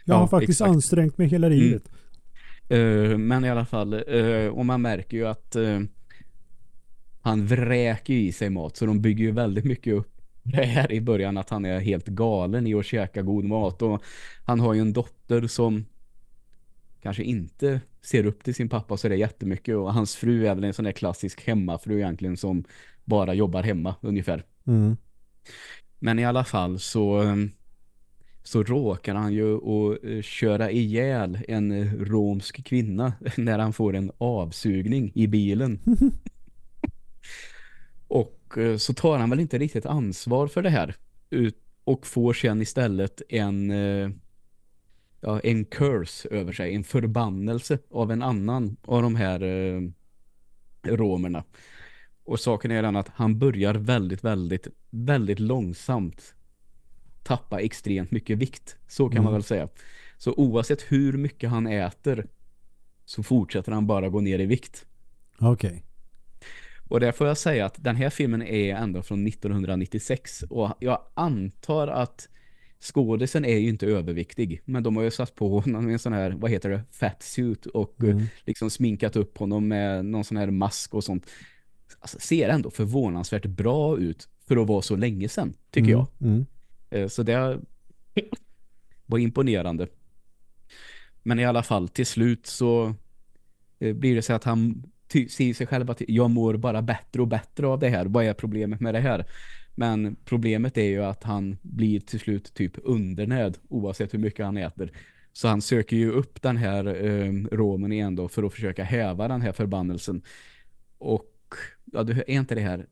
[0.05, 0.69] Jag Ja, har faktiskt exakt.
[0.75, 1.91] ansträngt mig hela livet.
[2.69, 5.79] Eh, men i alla fall, eh, och man märker ju att eh,
[7.21, 10.10] han vräker i sig mat så de bygger ju väldigt mycket upp
[10.43, 14.03] det här i början att han är helt galen i att käka god mat och
[14.45, 15.85] han har ju en dotter som
[17.01, 20.55] kanske inte ser upp till sin pappa så det är jättemycket och hans fru är
[20.55, 22.63] väl en sån där klassisk hemmafru egentligen som
[23.03, 24.43] bara jobbar hemma ungefär.
[24.67, 24.97] Mm.
[25.99, 27.23] Men i alla fall så
[28.43, 34.11] så råkar han ju att eh, köra ihjäl en romsk kvinna när han får en
[34.17, 35.79] avsugning i bilen.
[38.07, 40.95] och eh, så tar han väl inte riktigt ansvar för det här
[41.83, 44.09] och får sen istället en eh,
[45.21, 49.81] ja, en curse över sig, en förbannelse av en annan av de här eh,
[50.83, 51.43] romerna.
[52.23, 56.33] Och saken är den att han börjar väldigt, väldigt, väldigt långsamt
[57.23, 58.77] tappa extremt mycket vikt.
[58.87, 59.33] Så kan man Mm.
[59.33, 59.69] väl säga.
[60.17, 62.27] Så oavsett hur mycket han äter
[63.05, 64.85] så fortsätter han bara gå ner i vikt.
[65.37, 65.83] Okej.
[66.91, 71.01] Och där får jag säga att den här filmen är ändå från 1996 och jag
[71.13, 72.29] antar att
[72.79, 76.31] skådisen är ju inte överviktig men de har ju satt på honom en sån här,
[76.31, 78.25] vad heter det, fat suit och Mm.
[78.45, 81.25] liksom sminkat upp honom med någon sån här mask och sånt.
[81.99, 86.07] Alltså, ser ändå förvånansvärt bra ut för att vara så länge sedan, tycker jag.
[86.21, 86.33] Mm.
[86.33, 86.45] Mm.
[86.89, 87.59] Eh, Så det
[89.05, 89.87] var imponerande.
[91.23, 92.95] Men i alla fall, till slut så
[93.79, 97.27] eh, blir det så att han säger sig själv att jag mår bara bättre och
[97.27, 98.05] bättre av det här.
[98.05, 99.25] Vad är problemet med det här?
[99.75, 104.57] Men problemet är ju att han blir till slut typ undernärd oavsett hur mycket han
[104.57, 104.91] äter.
[105.33, 109.27] Så han söker ju upp den här eh, romen igen då för att försöka häva
[109.27, 110.21] den här förbannelsen.
[110.97, 111.33] Och
[111.85, 112.87] ja, är inte det här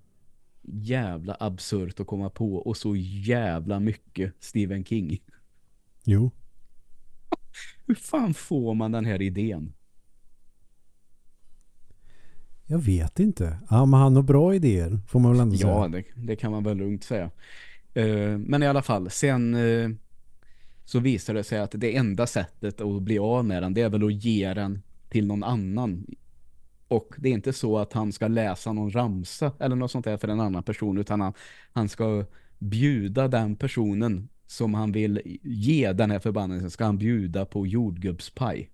[0.61, 5.19] jävla absurt att komma på och så jävla mycket Stephen King.
[6.03, 6.31] Jo.
[7.85, 9.73] Hur fan får man den här idén?
[12.71, 13.57] Jag vet inte.
[13.69, 15.69] Ja, men han har bra idéer, får man väl ändå säga.
[15.69, 17.31] Ja, det, det kan man väl lugnt säga.
[17.97, 19.95] Uh, men i alla fall, sen uh,
[20.85, 23.89] så visar det sig att det enda sättet att bli av med den, det är
[23.89, 26.05] väl att ge den till någon annan.
[26.87, 30.17] Och det är inte så att han ska läsa någon ramsa eller något sånt där
[30.17, 31.33] för en annan person, utan han,
[31.71, 32.25] han ska
[32.59, 38.69] bjuda den personen som han vill ge den här förbannelsen ska han bjuda på jordgubbspaj.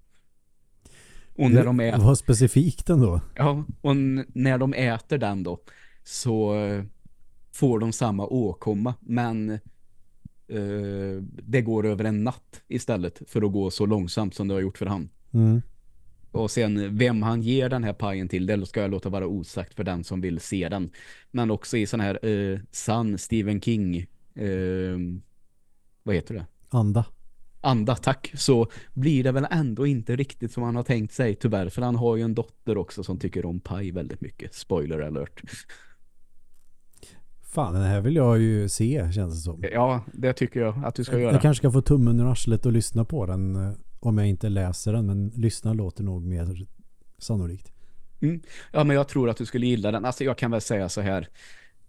[1.37, 1.99] Och när de äter...
[1.99, 3.21] Vad specifikt ändå.
[3.35, 3.95] Ja, och
[4.33, 5.59] när de äter den då
[6.03, 6.83] så eh,
[7.51, 8.93] får de samma åkomma.
[8.99, 9.59] Men
[10.53, 14.61] uh, det går över en natt istället för att gå så långsamt som det har
[14.61, 15.09] gjort för han.
[15.31, 15.61] Mm.
[16.31, 19.73] Och sen vem han ger den här pajen till, det ska jag låta vara osagt
[19.73, 20.91] för den som vill se den.
[21.31, 24.05] Men också i sån här uh, sann Stephen King
[24.41, 24.97] uh,
[26.03, 26.45] vad heter det?
[26.69, 27.05] Anda
[27.65, 31.69] anda, tack, så blir det väl ändå inte riktigt som han har tänkt sig, tyvärr.
[31.69, 34.53] För han har ju en dotter också som tycker om paj väldigt mycket.
[34.53, 35.41] Spoiler alert.
[37.41, 39.63] Fan, den här vill jag ju se, känns det som.
[39.71, 41.31] Ja, det tycker jag att du ska jag, göra.
[41.31, 44.49] Jag kanske ska få tummen ur arslet och lyssna på den eh, om jag inte
[44.49, 46.67] läser den, men lyssna låter nog mer
[47.17, 47.71] sannolikt.
[48.21, 48.41] Mm.
[48.71, 50.05] Ja, men jag tror att du skulle gilla den.
[50.05, 51.27] Alltså jag kan väl säga så här.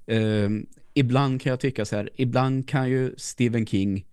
[0.06, 4.04] Um, ibland kan jag tycka så här, ibland kan ju Stephen King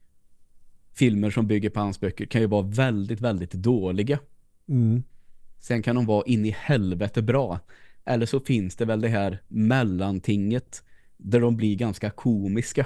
[0.93, 4.19] filmer som bygger på hans böcker kan ju vara väldigt, väldigt dåliga.
[4.69, 5.03] Mm.
[5.59, 7.59] Sen kan de vara in i helvete bra.
[8.05, 10.83] Eller så finns det väl det här mellantinget
[11.17, 12.85] där de blir ganska komiska.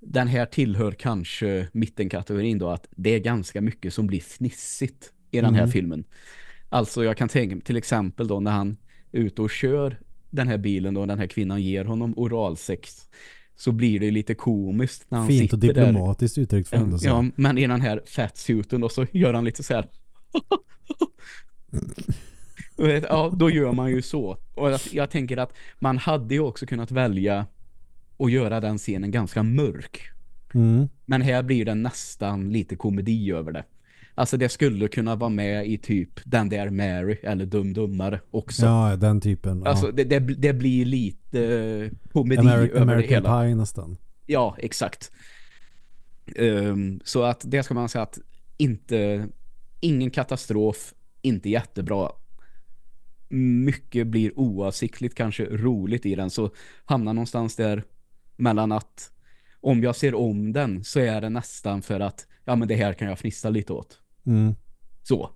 [0.00, 5.40] Den här tillhör kanske mittenkategorin då att det är ganska mycket som blir fnissigt i
[5.40, 5.72] den här mm.
[5.72, 6.04] filmen.
[6.68, 8.76] Alltså jag kan tänka mig till exempel då när han
[9.12, 9.96] är ute och kör
[10.30, 13.08] den här bilen då den här kvinnan ger honom oralsex
[13.56, 16.42] så blir det lite komiskt när han Fint sitter och diplomatiskt där.
[16.42, 19.74] uttryckt för ja, ja, men i den här fatsuiten och så gör han lite så
[19.74, 19.88] här
[23.08, 24.38] ja, då gör man ju så.
[24.54, 27.46] Och jag, jag tänker att man hade ju också kunnat välja
[28.18, 30.00] att göra den scenen ganska mörk.
[30.54, 30.88] Mm.
[31.04, 33.64] Men här blir det nästan lite komedi över det.
[34.14, 38.66] Alltså det skulle kunna vara med i typ Den där Mary eller Dum Dummare också.
[38.66, 39.66] Ja, den typen.
[39.66, 39.92] Alltså ja.
[39.92, 43.42] det, det, det, blir lite uh, komedi Ameri över American det hela.
[43.42, 43.96] Pie nästan.
[44.26, 45.10] Ja, exakt.
[46.36, 48.18] Um, så att det ska man säga att
[48.56, 49.28] inte
[49.80, 52.10] ingen katastrof, inte jättebra.
[53.28, 56.50] Mycket blir oavsiktligt kanske roligt i den så
[56.84, 57.82] hamnar någonstans där
[58.36, 59.12] mellan att
[59.60, 62.92] om jag ser om den så är det nästan för att ja men det här
[62.92, 64.01] kan jag fnissa lite åt.
[64.24, 64.54] Mm.
[65.02, 65.30] Så.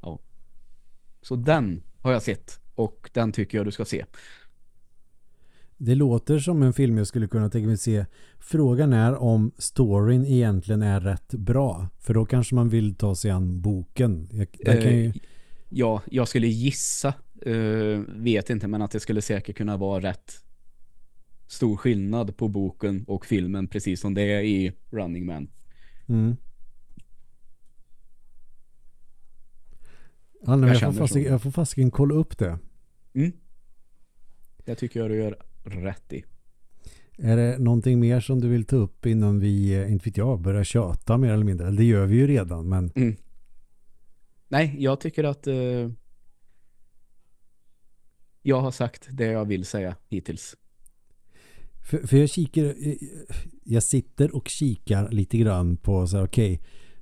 [0.00, 0.18] Ja.
[1.22, 4.04] Så den har jag sett och den tycker jag du ska se.
[5.76, 8.06] Det låter som en film jag skulle kunna tänka mig se.
[8.38, 11.88] Frågan är om storyn egentligen är rätt bra.
[11.98, 14.28] För då kanske man vill ta sig an boken.
[14.32, 15.12] Jag, eh, ju...
[15.68, 17.14] Ja, jag skulle gissa.
[17.46, 20.44] Uh, vet inte, men att det skulle säkert kunna vara rätt
[21.46, 25.48] stor skillnad på boken och filmen precis som det är i Running Man.
[26.06, 26.36] Mm.
[30.48, 32.58] Ja, jag, jag, får fast, jag får fasiken kolla upp det.
[33.14, 33.32] Mm.
[34.64, 36.24] Det tycker jag du gör rätt i.
[37.18, 40.40] Är det någonting mer som du vill ta upp innan vi, eh, inte vet jag,
[40.40, 41.70] börjar tjata mer eller mindre?
[41.70, 42.92] Det gör vi ju redan, men...
[42.94, 43.16] Mm.
[44.48, 45.90] Nej, jag tycker att uh,
[48.42, 50.56] jag har sagt det jag vill säga hittills.
[51.90, 52.94] För, för jag kikar, eh,
[53.64, 56.60] jag sitter och kikar lite grann på så här, okej,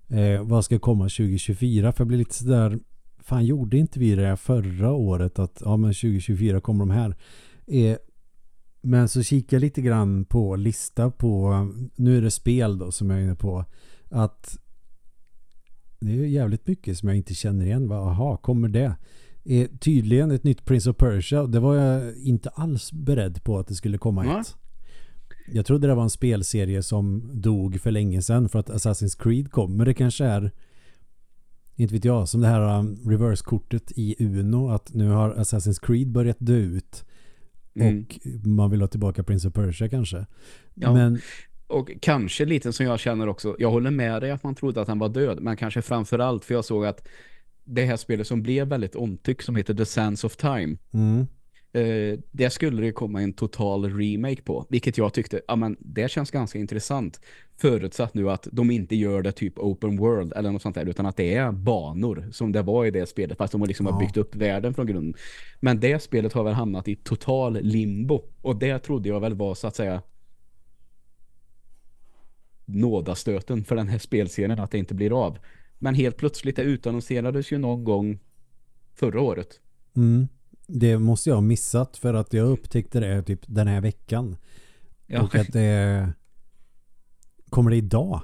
[0.09, 1.92] okay, eh, vad ska komma 2024?
[1.92, 2.78] För jag blir lite sådär,
[3.26, 7.16] fan gjorde inte vi det förra året att ja men 2024 kommer de här.
[7.66, 7.96] Eh,
[8.80, 11.52] men så kikar jag lite grann på lista på,
[11.96, 13.64] nu är det spel då som jag är inne på,
[14.10, 14.58] att
[16.00, 17.88] det är jävligt mycket som jag inte känner igen.
[17.90, 18.96] Jaha, kommer det?
[19.44, 21.46] Eh, tydligen ett nytt Prince of Persia.
[21.46, 24.40] Det var jag inte alls beredd på att det skulle komma mm.
[24.40, 24.56] ett.
[25.52, 29.50] Jag trodde det var en spelserie som dog för länge sedan för att Assassin's Creed
[29.50, 29.76] kom.
[29.76, 30.52] Men det kanske är
[31.76, 36.08] inte vet jag, som det här um, reverse-kortet i Uno att nu har Assassin's Creed
[36.08, 37.04] börjat dö ut.
[37.74, 37.98] Mm.
[37.98, 40.26] Och man vill ha tillbaka Prince of Persia kanske.
[40.74, 40.92] Ja.
[40.92, 41.20] Men
[41.66, 44.88] och kanske lite som jag känner också, jag håller med dig att man trodde att
[44.88, 47.08] han var död, men kanske framförallt för jag såg att
[47.64, 50.76] det här spelet som blev väldigt omtyckt som heter The Sands of Time.
[50.92, 51.26] Mm.
[51.76, 54.66] Eh, det skulle det komma en total remake på.
[54.68, 57.20] Vilket jag tyckte, ja men det känns ganska intressant.
[57.56, 60.86] Förutsatt nu att de inte gör det typ open world eller något sånt där.
[60.86, 63.38] Utan att det är banor som det var i det spelet.
[63.38, 63.92] Fast de liksom ja.
[63.92, 65.14] har byggt upp världen från grunden.
[65.60, 68.22] Men det spelet har väl hamnat i total limbo.
[68.42, 70.02] Och det trodde jag väl var så att säga
[72.64, 75.38] nådastöten för den här spelserien att det inte blir av.
[75.78, 78.18] Men helt plötsligt det utannonserades ju någon gång
[78.94, 79.60] förra året.
[79.96, 80.28] Mm.
[80.66, 84.37] Det måste jag ha missat för att jag upptäckte det typ den här veckan.
[85.07, 85.22] Ja.
[85.22, 86.09] Och att det
[87.50, 88.20] kommer det idag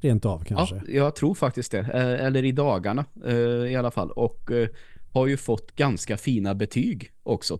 [0.00, 0.74] rent av kanske.
[0.76, 1.78] Ja, jag tror faktiskt det.
[1.78, 3.34] Eh, Eller i dagarna eh,
[3.72, 4.10] i alla fall.
[4.10, 4.68] Och eh,
[5.12, 7.58] har ju fått ganska fina betyg också.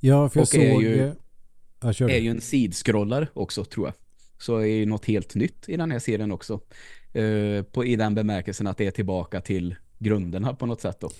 [0.00, 0.60] Ja, för jag Och såg...
[0.60, 1.12] är ju-
[1.82, 3.94] jag är ju en sidskrollare också tror jag.
[4.38, 6.60] Så är ju något helt nytt i den här serien också.
[7.72, 11.10] På, I den bemärkelsen att det är tillbaka till grunderna på något sätt då.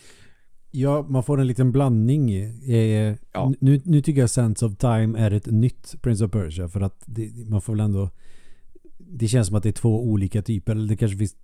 [0.70, 2.30] Ja, man får en liten blandning.
[2.32, 3.52] Eh, Ja.
[3.60, 7.02] nu, nu tycker jag Sense of Time är ett nytt Prince of Persia för att
[7.06, 8.10] det, man får väl ändå
[8.98, 11.36] det känns som att det är två olika typer eller det kanske finns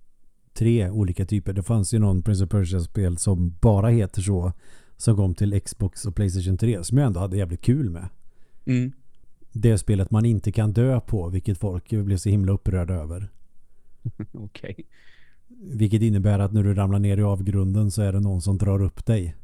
[0.53, 1.53] tre olika typer.
[1.53, 4.53] Det fanns ju någon Prince of Persia-spel som bara heter så
[4.97, 8.09] som kom till Xbox och Playstation 3 som jag ändå hade jävligt kul med.
[8.65, 8.91] Mm.
[9.51, 13.29] Det spelet man inte kan dö på vilket folk blev så himla upprörda över.
[14.31, 14.85] Okej.
[15.59, 18.81] Vilket innebär att när du ramlar ner i avgrunden så är det någon som drar
[18.81, 19.35] upp dig.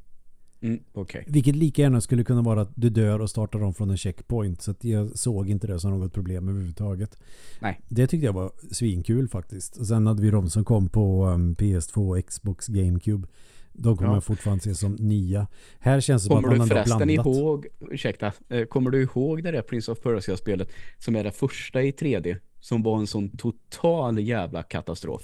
[0.62, 1.24] Mm, Okej.
[1.28, 4.62] Vilket lika gärna skulle kunna vara att du dör och startar om från en checkpoint.
[4.62, 7.18] Så jag såg inte det som något problem överhuvudtaget.
[7.62, 7.80] Nej.
[7.88, 9.78] Det tyckte jag var svinkul faktiskt.
[9.78, 13.28] Och sen hade vi de som kom på um, PS2, Xbox, GameCube.
[13.74, 14.16] De kommer Ja.
[14.16, 15.48] jag fortfarande se som nia.
[15.80, 17.26] Här känns det som att Kommer man du förresten blandat.
[17.26, 21.82] ihåg, ursäkta, eh, kommer du ihåg det där Prince of Persia-spelet som är det första
[21.84, 25.22] i 3D som var en sån total jävla katastrof?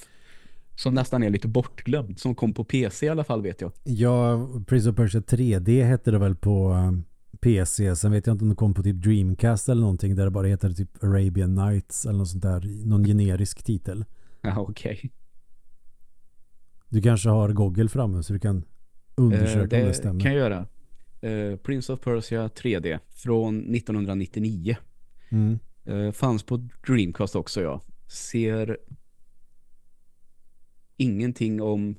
[0.79, 3.71] Som nästan är lite bortglömd, som kom på PC i alla fall vet jag.
[3.83, 7.03] Ja, Prince of Persia 3D hette det väl på um,
[7.39, 7.95] PC.
[7.95, 10.47] Sen vet jag inte om det kom på typ Dreamcast eller någonting där det bara
[10.47, 12.85] heter typ Arabian Nights eller något sånt där.
[12.85, 14.05] Någon generisk titel.
[14.41, 15.11] Ja, okej.
[16.89, 18.63] Du kanske har Google framme så du kan
[19.15, 20.21] undersöka om det det stämmer.
[20.21, 20.67] kan jag göra.
[21.21, 24.77] Eh, Prince of Persia 3D från 1999.
[25.29, 25.59] Mm.
[25.85, 27.81] Eh, fanns på Dreamcast också, ja.
[28.07, 28.77] Ser
[30.99, 31.95] ingenting om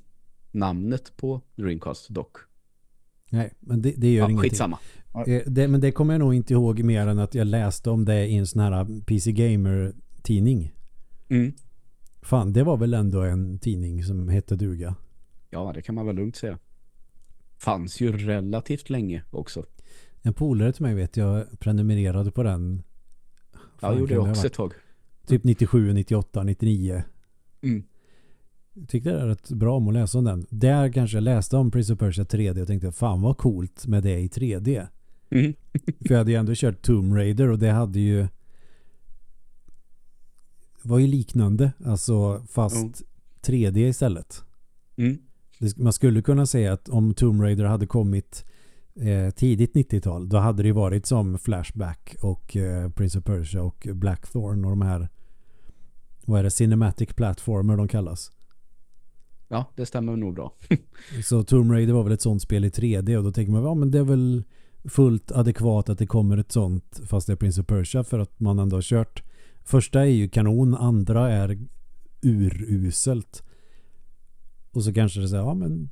[0.50, 2.36] namnet på Dreamcast dock.
[3.30, 4.50] Nej, men det, det gör Ja, ingenting.
[4.50, 4.78] skitsamma.
[5.26, 8.04] Eh, Det, men det kommer jag nog inte ihåg mer än att jag läste om
[8.04, 10.72] det i en sån här PC Gamer-tidning.
[11.28, 11.52] Mm.
[12.22, 14.94] Fan, det var väl ändå en tidning som hette duga.
[15.50, 16.58] Ja, det kan man väl lugnt säga.
[17.58, 19.64] Fanns ju relativt länge också.
[20.22, 22.82] En polare till mig vet jag prenumererade på den.
[23.52, 24.72] Ja, Fan, det gjorde kan jag också ett tag.
[25.26, 27.02] Typ 97, 98, 99.
[27.62, 27.82] Mm.
[28.88, 30.46] Tyckte det är rätt bra om att läsa om den.
[30.50, 34.02] Där kanske jag läste om Prince of Persia 3D och tänkte fan vad coolt med
[34.02, 34.86] det i 3D.
[35.30, 35.54] Mm.
[36.06, 38.26] För jag hade ju ändå kört Tomb Raider och det hade ju
[40.82, 41.72] var ju liknande.
[41.84, 42.92] Alltså fast Mm.
[43.42, 44.42] 3D istället.
[44.96, 45.18] Mm.
[45.58, 48.44] Det, man skulle kunna säga att om Tomb Raider hade kommit
[48.94, 53.86] eh, tidigt 90-tal då hade det varit som Flashback och eh, Prince of Persia och
[53.94, 55.08] Blackthorn och de här
[56.24, 56.50] vad är det?
[56.50, 58.32] Cinematic Platformer de kallas.
[59.52, 60.52] Ja, det stämmer nog bra.
[61.24, 63.74] Så Tomb Raider var väl ett sånt spel i 3D och då tänker man ja
[63.74, 64.44] men det är väl
[64.84, 68.40] fullt adekvat att det kommer ett sånt fast det är Prince of Persia för att
[68.40, 69.22] man ändå har kört.
[69.64, 71.58] Första är ju kanon, andra är
[72.22, 73.42] uruselt.
[74.72, 75.90] Och så kanske det säger ja men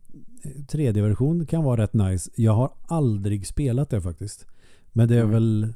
[0.68, 2.30] 3D-version kan vara rätt nice.
[2.36, 4.46] Jag har aldrig spelat det faktiskt.
[4.92, 5.30] Men det är Mm.
[5.32, 5.72] väl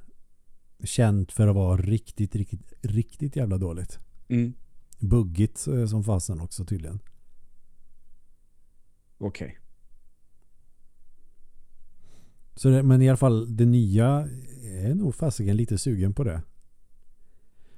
[0.84, 3.98] känt för att vara riktigt, riktigt, riktigt jävla dåligt.
[4.28, 4.52] Mm.
[4.98, 6.98] Buggigt eh, som fasen också tydligen.
[9.22, 9.58] Okej.
[12.54, 14.28] Så det, men i alla fall det nya
[14.64, 16.42] är nog fasiken lite sugen på det.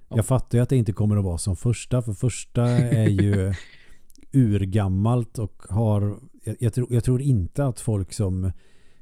[0.08, 0.16] Ja.
[0.16, 2.02] Jag fattar ju att det inte kommer att vara som första.
[2.02, 3.54] För första är ju
[4.32, 6.18] urgammalt och har...
[6.44, 8.44] Jag, jag, tror, jag tror inte att folk som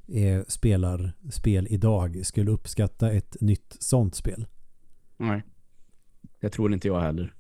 [0.09, 4.47] eh, spelar spel idag skulle uppskatta ett nytt sånt spel.
[5.17, 5.43] Nej.
[6.41, 7.35] Det tror inte jag heller.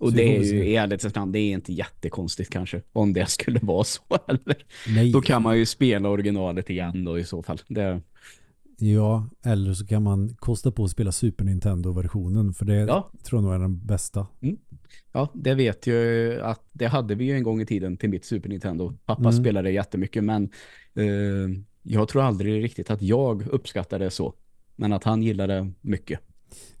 [0.00, 2.82] Och Så det är ju i ärlighetens namn, det är inte jättekonstigt kanske.
[2.92, 4.64] Om det skulle vara så eller.
[4.88, 7.58] Nej, Då kan man ju spela originalet igen då i så fall.
[7.68, 8.00] Det,
[8.82, 12.54] Ja, eller så kan man kosta på att spela Super Nintendo-versionen.
[12.54, 13.10] För det Ja.
[13.24, 14.26] tror jag nog är den bästa.
[15.12, 18.24] ja, det vet jag att det hade vi ju en gång i tiden till mitt
[18.24, 18.92] Super Nintendo.
[19.06, 19.32] Pappa Mm.
[19.32, 20.44] spelade jättemycket men
[20.94, 21.04] eh,
[21.82, 24.34] jag tror aldrig riktigt att jag uppskattade det så.
[24.76, 26.20] Men att han gillade mycket.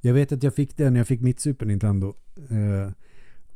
[0.00, 2.14] Jag vet att jag fick det när jag fick mitt Super Nintendo.
[2.50, 2.92] Eh,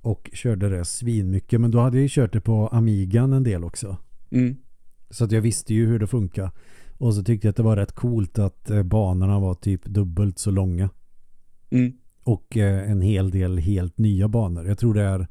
[0.04, 1.60] och körde det svin mycket.
[1.60, 3.96] Men då hade jag ju kört det på Amigan en del också.
[4.30, 4.56] Mm.
[5.10, 6.50] Så att jag visste ju hur det funkar.
[6.98, 10.38] Och så tyckte jag att det var rätt coolt att eh, banorna var typ dubbelt
[10.38, 10.90] så långa.
[11.70, 11.92] Mm.
[12.22, 14.66] Och eh, en hel del helt nya banor.
[14.66, 15.26] Jag tror det är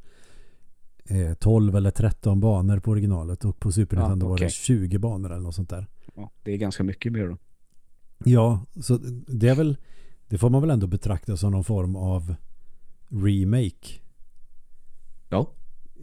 [1.06, 3.46] eh, 12 eller 13 banor på originalet.
[3.46, 4.50] Och på Super Ja, Nintendo var det okej.
[4.50, 5.88] 20 banor eller något sånt där.
[6.16, 7.38] Ja, det är ganska mycket mer då.
[8.26, 9.78] Ja, så det är väl
[10.28, 12.36] det får man väl ändå betrakta som någon form av
[13.10, 14.00] remake.
[15.34, 15.54] Ja.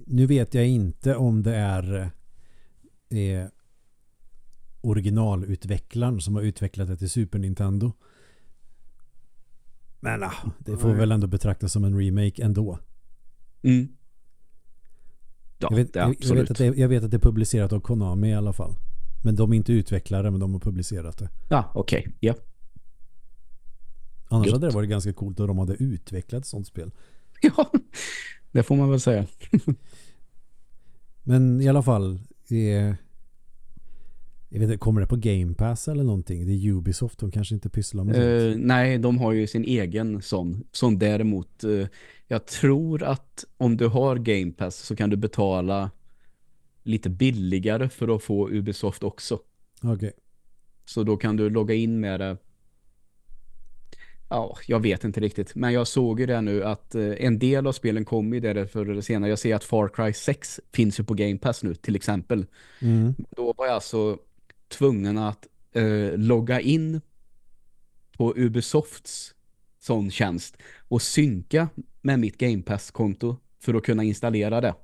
[0.06, 2.10] Nu vet jag inte om det är
[3.10, 3.46] eh,
[4.80, 7.92] originalutvecklaren som har utvecklat det till Super Nintendo.
[10.00, 10.96] Men ah, det får Nej.
[10.96, 12.78] väl ändå betraktas som en remake ändå.
[13.62, 13.88] Mm.
[15.58, 18.28] Ja, jag, vet, jag, vet att det, jag vet att det är publicerat av Konami
[18.28, 18.74] i alla fall.
[19.24, 21.30] Men de är inte utvecklare men de har publicerat det.
[21.48, 22.16] Ja, okej.
[22.20, 22.34] Ja.
[24.28, 24.54] Annars Gött.
[24.54, 26.90] hade det varit ganska coolt om de hade utvecklat ett sånt spel.
[27.42, 27.70] ja,
[28.52, 29.26] det får man väl säga.
[31.22, 32.18] Men i alla fall.
[32.50, 32.94] Eh,
[34.52, 36.46] jag vet inte, kommer det på Game Pass eller någonting?
[36.46, 38.26] Det är Ubisoft, de kanske inte pysslar med sånt.
[38.26, 40.64] Eh, nej, de har ju sin egen sån.
[40.72, 41.86] Som däremot, eh,
[42.26, 45.90] jag tror att om du har Game Pass så kan du betala
[46.82, 49.38] lite billigare för att få Ubisoft också.
[49.82, 50.12] Okej.
[50.84, 52.36] Så då kan du logga in med det.
[54.32, 55.54] Ja, jag vet inte riktigt.
[55.54, 58.66] Men jag såg ju det nu att eh, en del av spelen kommer ju där
[58.66, 59.30] förr eller senare.
[59.30, 62.46] Jag ser att Far Cry 6 finns ju på Game Pass nu till exempel.
[62.80, 63.14] Mm.
[63.36, 64.18] Då var jag alltså
[64.68, 67.00] tvungen att eh, logga in
[68.16, 69.34] på Ubisofts
[69.80, 70.56] sån tjänst
[70.88, 71.68] och synka
[72.02, 74.74] med mitt Game Pass-konto för att kunna installera det.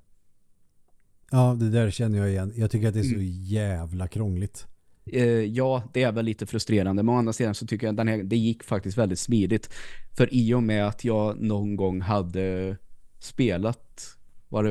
[1.31, 2.53] Ja, det där känner jag igen.
[2.57, 3.43] Jag tycker att det är så Mm.
[3.43, 4.67] jävla krångligt.
[5.13, 7.03] Eh, ja, det är väl lite frustrerande.
[7.03, 9.71] Men å andra sidan så tycker jag att den här, det gick faktiskt väldigt smidigt.
[10.17, 12.77] För i och med att jag någon gång hade
[13.19, 14.17] spelat
[14.49, 14.71] var det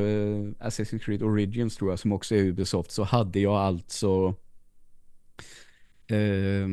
[0.60, 4.36] Assassin's Creed Origins tror jag som också är Ubisoft så hade jag alltså
[6.08, 6.68] eh,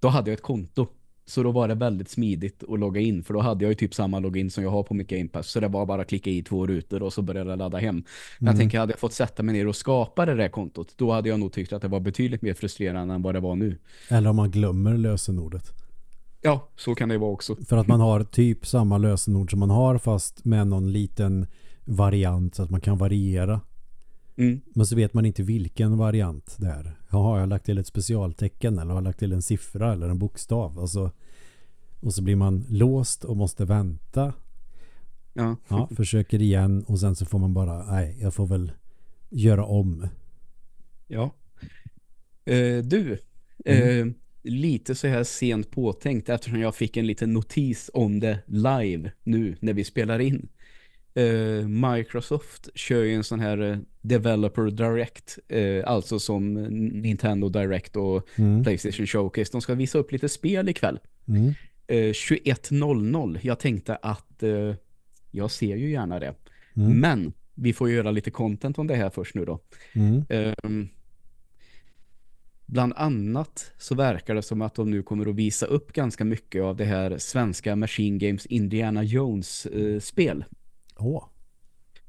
[0.00, 0.86] då hade jag ett konto.
[1.24, 3.94] Så då var det väldigt smidigt att logga in för då hade jag ju typ
[3.94, 5.48] samma login som jag har på mitt Game Pass.
[5.50, 7.94] Så det var bara att klicka i två rutor och så började det ladda hem.
[7.94, 8.04] Men
[8.38, 8.58] jag Mm.
[8.58, 11.40] tänker, hade jag fått sätta mig ner och skapa det där kontot då hade jag
[11.40, 13.78] nog tyckt att det var betydligt mer frustrerande än vad det var nu.
[14.08, 15.72] Eller om man glömmer lösenordet.
[16.40, 17.56] Ja, så kan det vara också.
[17.68, 21.46] För att man har typ samma lösenord som man har fast med någon liten
[21.84, 23.60] variant så att man kan variera.
[24.36, 24.60] Mm.
[24.74, 26.96] Men så vet man inte vilken variant det är.
[27.08, 30.18] Har jag lagt till ett specialtecken eller har jag lagt till en siffra eller en
[30.18, 30.78] bokstav?
[30.78, 31.10] Alltså,
[32.00, 34.32] och så blir man låst och måste vänta.
[35.32, 35.56] Ja.
[35.68, 38.72] Ja, försöker igen och sen så får man bara, nej, jag får väl
[39.30, 40.08] göra om.
[41.06, 41.34] ja.
[42.44, 43.18] Eh, du,
[43.64, 44.06] eh,
[44.42, 49.56] lite så här sent påtänkt eftersom jag fick en liten notis om det live nu
[49.60, 50.48] när vi spelar in.
[51.14, 56.54] Eh, Microsoft kör ju en sån här eh, Developer Direct, eh, alltså som
[57.02, 58.62] Nintendo Direct och Mm.
[58.64, 59.52] Playstation Showcase.
[59.52, 60.98] De ska visa upp lite spel ikväll.
[61.28, 61.52] Mm.
[61.86, 63.38] Eh, 21.00.
[63.42, 64.74] Jag tänkte att eh,
[65.30, 66.34] jag ser ju gärna det.
[66.76, 67.00] Mm.
[67.00, 69.60] Men vi får göra lite content om det här först nu då.
[69.94, 70.24] Mm.
[70.28, 70.88] Ehm,
[72.66, 76.62] bland annat så verkar det som att de nu kommer att visa upp ganska mycket
[76.62, 80.44] av det här svenska Machine Games Indiana Jones eh, spel.
[81.02, 81.24] Åh.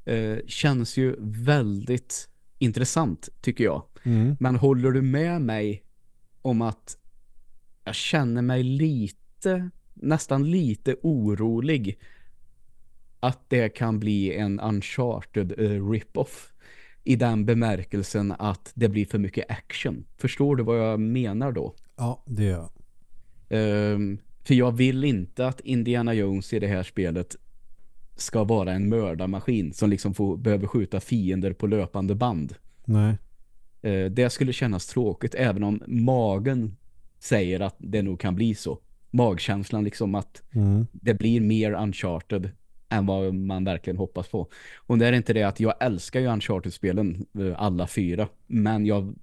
[0.04, 2.28] Eh, känns ju väldigt
[2.58, 3.82] intressant tycker jag.
[4.02, 4.36] Mm.
[4.40, 5.82] Men håller du med mig
[6.42, 6.98] om att
[7.84, 11.98] jag känner mig lite, nästan lite orolig
[13.20, 16.52] att det kan bli en Uncharted uh, rip-off
[17.04, 20.04] i den bemärkelsen att det blir för mycket action.
[20.16, 21.74] Förstår du vad jag menar då?
[21.96, 22.70] Ja, det gör jag.
[23.48, 27.36] Ehm, för jag vill inte att Indiana Jones i det här spelet
[28.16, 32.54] ska vara en mördarmaskin som liksom får, behöver skjuta fiender på löpande band.
[32.84, 33.14] Nej.
[33.82, 36.76] Eh, det skulle kännas tråkigt även om magen
[37.18, 38.78] säger att det nog kan bli så.
[39.10, 40.86] Magkänslan liksom att Mm.
[40.92, 42.50] det blir mer Uncharted
[42.88, 44.48] än vad man verkligen hoppas på.
[44.86, 48.28] Och det är inte det att jag älskar ju Uncharted-spelen eh, alla fyra.
[48.46, 49.14] Men jag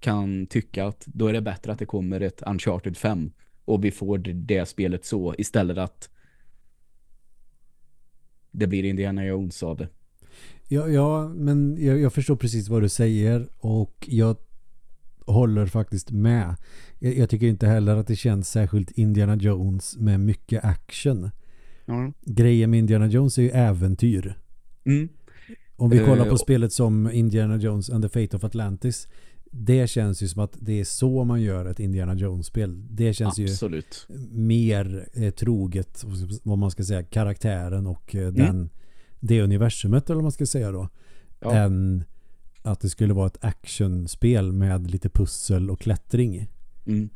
[0.00, 3.32] kan tycka att då är det bättre att det kommer ett Uncharted 5
[3.64, 6.10] och vi får det, det spelet så istället att
[8.50, 9.88] det blir Indiana Jones av det.
[10.68, 14.36] Ja, ja men jag, jag förstår precis vad du säger och jag
[15.26, 16.56] håller faktiskt med.
[16.98, 21.30] Jag, jag tycker inte heller att det känns särskilt Indiana Jones med mycket action.
[21.84, 22.12] Ja.
[22.24, 24.34] Grejen med Indiana Jones är ju äventyr.
[24.84, 25.08] Mm.
[25.76, 29.08] Om vi kollar på och- spelet som Indiana Jones and the Fate of Atlantis.
[29.50, 32.86] Det känns ju som att det är så man gör ett Indiana Jones-spel.
[32.90, 34.06] Det känns ju Absolut.
[34.30, 36.04] mer eh, troget,
[36.42, 38.70] vad man ska säga, karaktären och eh, den,
[39.20, 40.88] det universumet eller vad man ska säga då.
[41.40, 41.54] Ja.
[41.54, 42.04] Än
[42.62, 46.48] att det skulle vara ett actionspel med lite pussel och klättring.
[46.86, 47.10] Mm.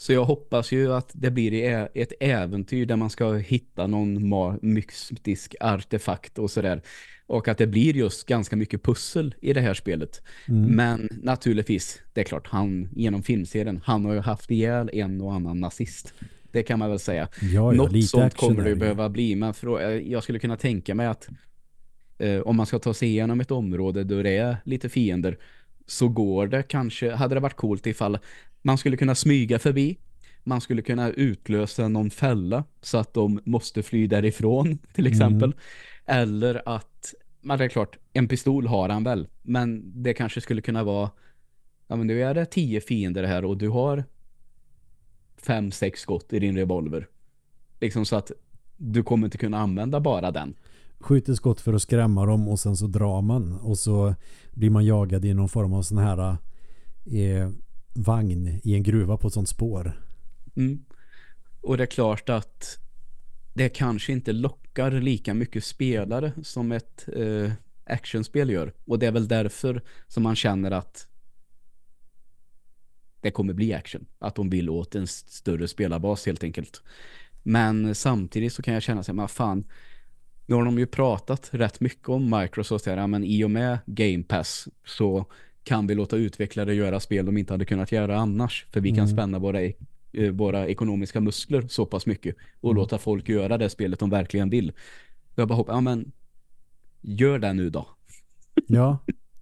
[0.00, 4.30] Så jag hoppas ju att det blir ett äventyr där man ska hitta någon
[4.62, 6.82] mystisk artefakt och sådär.
[7.26, 10.22] Och att det blir just ganska mycket pussel i det här spelet.
[10.48, 10.62] Mm.
[10.62, 15.34] Men naturligtvis, det är klart, han genom filmserien, han har ju haft ihjäl en och
[15.34, 16.14] annan nazist.
[16.52, 17.28] Det kan man väl säga.
[17.40, 18.80] Ja, ja, Något sånt kommer det ju ju.
[18.80, 19.36] behöva bli.
[19.36, 21.28] Men för, eh, jag skulle kunna tänka mig att
[22.18, 25.38] eh, om man ska ta sig igenom ett område där det är lite fiender
[25.86, 28.18] så går det kanske, hade det varit coolt ifall
[28.62, 29.98] man skulle kunna smyga förbi
[30.44, 35.54] man skulle kunna utlösa någon fälla så att de måste fly därifrån till exempel.
[36.06, 39.28] Eller att, men det är klart, en pistol har han väl.
[39.42, 41.10] Men det kanske skulle kunna vara,
[41.86, 44.04] ja men nu är det tio fiender här och du har
[45.36, 47.08] fem, sex skott i din revolver.
[47.80, 48.32] Liksom så att
[48.76, 50.54] du kommer inte kunna använda bara den.
[51.00, 53.52] Skjuter skott för att skrämma dem och sen så drar man.
[53.52, 54.14] Och så
[54.50, 56.36] blir man jagad i någon form av sån här
[57.06, 57.50] eh,
[57.92, 60.00] vagn i en gruva på ett sånt spår.
[60.56, 60.84] Mm.
[61.60, 62.78] Och det är klart att
[63.54, 67.52] det kanske inte lockar lika mycket spelare som ett eh,
[67.84, 68.72] actionspel gör.
[68.84, 71.06] Och det är väl därför som man känner att
[73.20, 74.06] det kommer bli action.
[74.18, 76.82] Att de vill åt en större spelarbas helt enkelt.
[77.42, 79.64] Men samtidigt så kan jag känna sig, men fan,
[80.46, 84.22] nu har de ju pratat rätt mycket om Microsoft här, men i och med Game
[84.22, 85.26] Pass så
[85.70, 88.66] kan vi låta utvecklare göra spel de inte hade kunnat göra annars.
[88.70, 89.08] För vi kan Mm.
[89.08, 89.72] spänna våra, eh,
[90.32, 92.80] våra ekonomiska muskler så pass mycket och Mm.
[92.80, 94.72] låta folk göra det spelet de verkligen vill.
[95.34, 96.12] Jag bara hoppas, ja men
[97.00, 97.86] gör det nu då.
[98.66, 98.98] Ja,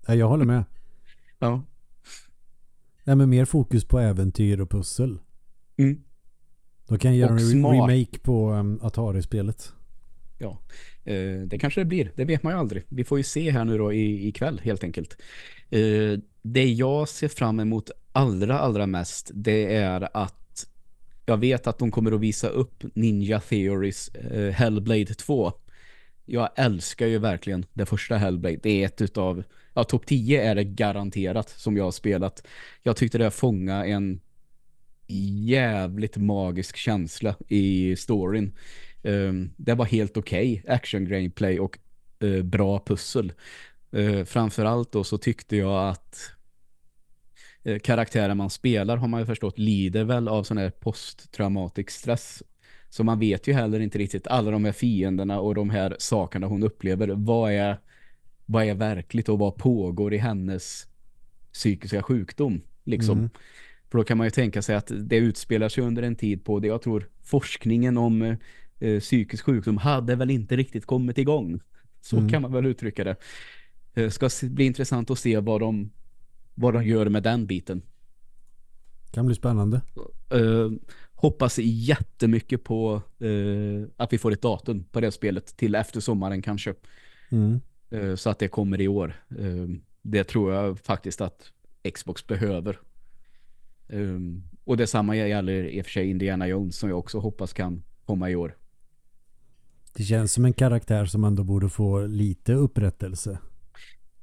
[0.07, 0.65] ja, jag håller med.
[1.39, 1.63] Ja.
[3.05, 5.19] Nej, men mer fokus på äventyr och pussel.
[5.77, 6.03] Mm.
[6.89, 9.73] Då kan jag göra Och en remake på um, Atari-spelet.
[10.39, 10.59] Ja,
[11.05, 12.13] eh, det kanske det blir.
[12.15, 12.83] Det vet man ju aldrig.
[12.89, 15.17] Vi får ju se här nu då i, ikväll helt enkelt.
[15.71, 20.67] Eh, det jag ser fram emot allra, allra mest det är att
[21.27, 25.53] jag vet att de kommer att visa upp Ninja Theories eh, Hellblade 2.
[26.25, 28.59] Jag älskar ju verkligen det första Hellblade.
[28.63, 29.43] Det är ett utav,
[29.75, 32.47] ja topp 10 är det garanterat som jag har spelat.
[32.83, 34.21] Jag tyckte det fånga en
[35.47, 38.53] jävligt magisk känsla i storyn.
[39.03, 41.79] Um, det var helt okej action gameplay och
[42.21, 43.33] eh, bra pussel.
[43.97, 46.31] Uh, framförallt då så tyckte jag att
[47.67, 52.43] uh, karaktären man spelar har man ju förstått lider väl av sån här posttraumatisk stress.
[52.91, 56.47] Så man vet ju heller inte riktigt alla de här fienderna och de här sakerna
[56.47, 57.09] hon upplever.
[57.09, 57.81] Vad är,
[58.47, 60.87] vad är verkligt och vad pågår i hennes
[61.53, 63.19] psykiska sjukdom liksom.
[63.19, 63.31] Mm.
[63.91, 66.61] För då kan man ju tänka sig att det utspelar sig under en tid på
[66.61, 68.37] det jag tror forskningen om
[68.79, 71.61] eh, psykisk sjukdom hade väl inte riktigt kommit igång.
[72.01, 72.29] Så Mm.
[72.29, 73.17] kan man väl uttrycka det.
[73.95, 75.91] Eh, ska bli intressant att se vad de,
[76.55, 77.83] vad de gör med den biten.
[79.11, 79.81] Kan bli spännande.
[80.31, 80.71] Eh,
[81.15, 86.43] hoppas jättemycket på eh, att vi får ett datum på det spelet till efter sommaren
[86.43, 86.75] kanske.
[87.31, 87.61] Mm.
[87.91, 89.15] Eh, så att det kommer i år.
[89.39, 89.69] Eh,
[90.03, 91.53] det tror jag faktiskt att
[91.95, 92.79] Xbox behöver.
[93.89, 97.83] Um, och detsamma gäller i och för sig Indiana Jones som jag också hoppas kan
[98.05, 98.57] komma i år.
[99.95, 103.39] Det känns som en karaktär som ändå borde få lite upprättelse.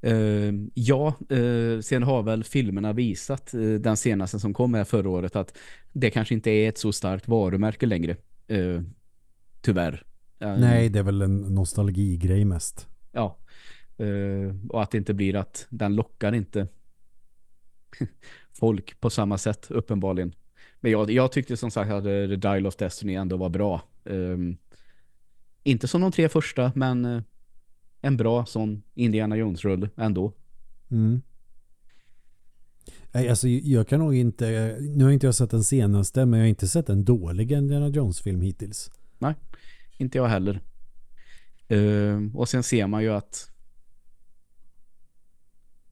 [0.00, 5.10] Um, ja, uh, sen har väl filmerna visat uh, den senaste som kom här förra
[5.10, 5.56] året att
[5.92, 8.16] det kanske inte är ett så starkt varumärke längre.
[8.52, 8.82] Uh,
[9.60, 10.02] tyvärr.
[10.38, 12.88] Nej, det är väl en nostalgigrej mest.
[13.12, 13.36] Ja.
[14.00, 16.68] Uh, och att det inte blir att den lockar inte
[18.52, 20.34] folk på samma sätt uppenbarligen.
[20.80, 23.82] Men jag, jag tyckte som sagt att The Dial of Destiny ändå var bra.
[24.04, 24.56] Um,
[25.66, 27.22] inte som de tre första, men eh,
[28.00, 30.32] en bra sån Indiana Jones-rull ändå.
[30.90, 31.22] Mm.
[33.12, 36.44] Nej, alltså jag kan nog inte, nu har inte jag sett den senaste, men jag
[36.44, 38.90] har inte sett en dålig Indiana Jones-film hittills.
[39.98, 40.60] Inte jag heller.
[41.68, 43.50] Um, och sen ser man ju att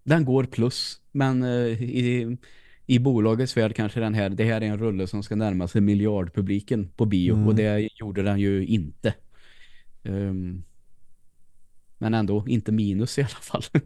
[0.03, 1.01] den går plus.
[1.13, 2.37] Men uh, i,
[2.87, 5.81] i bolagets värld kanske den här, det här är en rulle som ska närma sig
[5.81, 7.35] miljardpubliken på bio.
[7.35, 7.47] Mm.
[7.49, 9.15] Och det gjorde den ju inte.
[10.05, 10.65] Um,
[11.99, 13.63] men ändå inte minus i alla fall.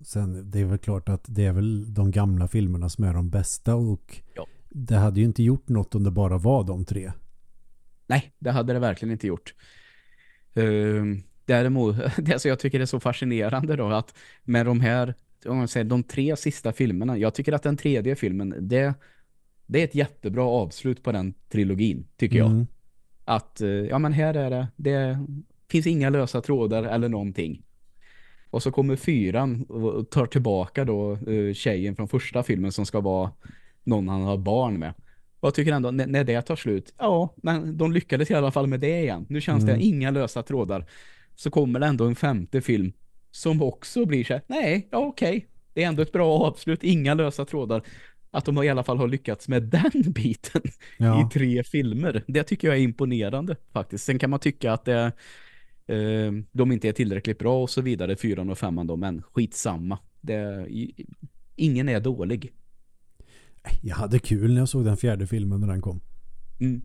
[0.00, 3.30] Sen, det är väl klart att det är väl de gamla filmerna som är de
[3.30, 4.46] bästa och Ja.
[4.68, 7.12] det hade ju inte gjort något om det bara var de tre.
[8.06, 9.54] Nej, det hade det verkligen inte gjort.
[10.54, 15.14] Um, däremot, det som jag tycker är så fascinerande då, att med de här,
[15.46, 18.94] om man säger de tre sista filmerna, jag tycker att den tredje filmen, det,
[19.66, 22.66] det är ett jättebra avslut på den trilogin, tycker jag.
[23.28, 25.18] Att, eh, ja men här är det, det
[25.70, 27.62] finns inga lösa trådar eller någonting.
[28.50, 33.00] Och så kommer fyran och tar tillbaka då eh, tjejen från första filmen som ska
[33.00, 33.30] vara
[33.84, 34.94] någon han har barn med.
[35.40, 38.66] Och jag tycker ändå, när det tar slut, ja, men de lyckades i alla fall
[38.66, 39.26] med det igen.
[39.28, 39.78] Nu känns Mm.
[39.78, 40.86] det inga lösa trådar.
[41.34, 42.92] Så kommer det ändå en femte film
[43.30, 45.46] som också blir så här, nej, ja okej.
[45.72, 47.82] Det är ändå ett bra avslut, inga lösa trådar.
[48.30, 50.62] Att de i alla fall har lyckats med den biten
[50.98, 51.26] Ja.
[51.26, 52.24] i tre filmer.
[52.26, 54.04] Det tycker jag är imponerande faktiskt.
[54.04, 55.12] Sen kan man tycka att det,
[55.86, 59.98] eh, de inte är tillräckligt bra och så vidare, fyran och femman då, men skitsamma.
[60.20, 60.66] Det,
[61.56, 62.52] ingen är dålig.
[63.82, 66.00] Jag hade kul när jag såg den fjärde filmen när den kom.
[66.60, 66.82] Mm.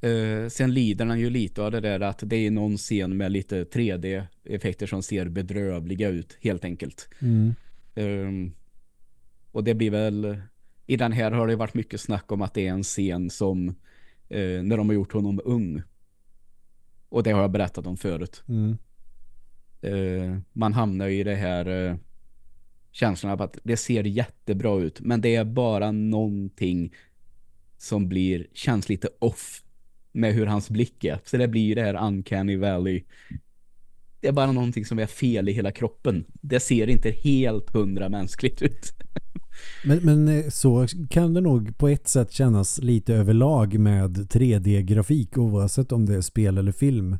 [0.00, 3.32] Eh, sen lider han ju lite av det där att det är någon scen med
[3.32, 7.08] lite 3D-effekter som ser bedrövliga ut, helt enkelt.
[7.18, 7.54] Mm.
[7.94, 8.52] Ehm,
[9.52, 10.36] och det blir väl
[10.90, 13.68] i den här har det varit mycket snack om att det är en scen som
[14.28, 15.82] eh, när de har gjort honom ung.
[17.08, 18.42] Och det har jag berättat om förut.
[18.48, 18.78] Mm.
[19.80, 21.96] Eh, man hamnar ju i det här eh,
[22.92, 26.94] känslan av att det ser jättebra ut men det är bara någonting
[27.78, 29.62] som blir känns lite off
[30.12, 31.18] med hur hans blick är.
[31.24, 33.04] Så det blir det här uncanny valley.
[34.20, 36.24] Det är bara någonting som är fel i hela kroppen.
[36.40, 38.92] Det ser inte helt hundra mänskligt ut.
[39.84, 45.38] Men, men eh, så kan det nog på ett sätt kännas lite överlag med 3D-grafik
[45.38, 47.18] oavsett om det är spel eller film.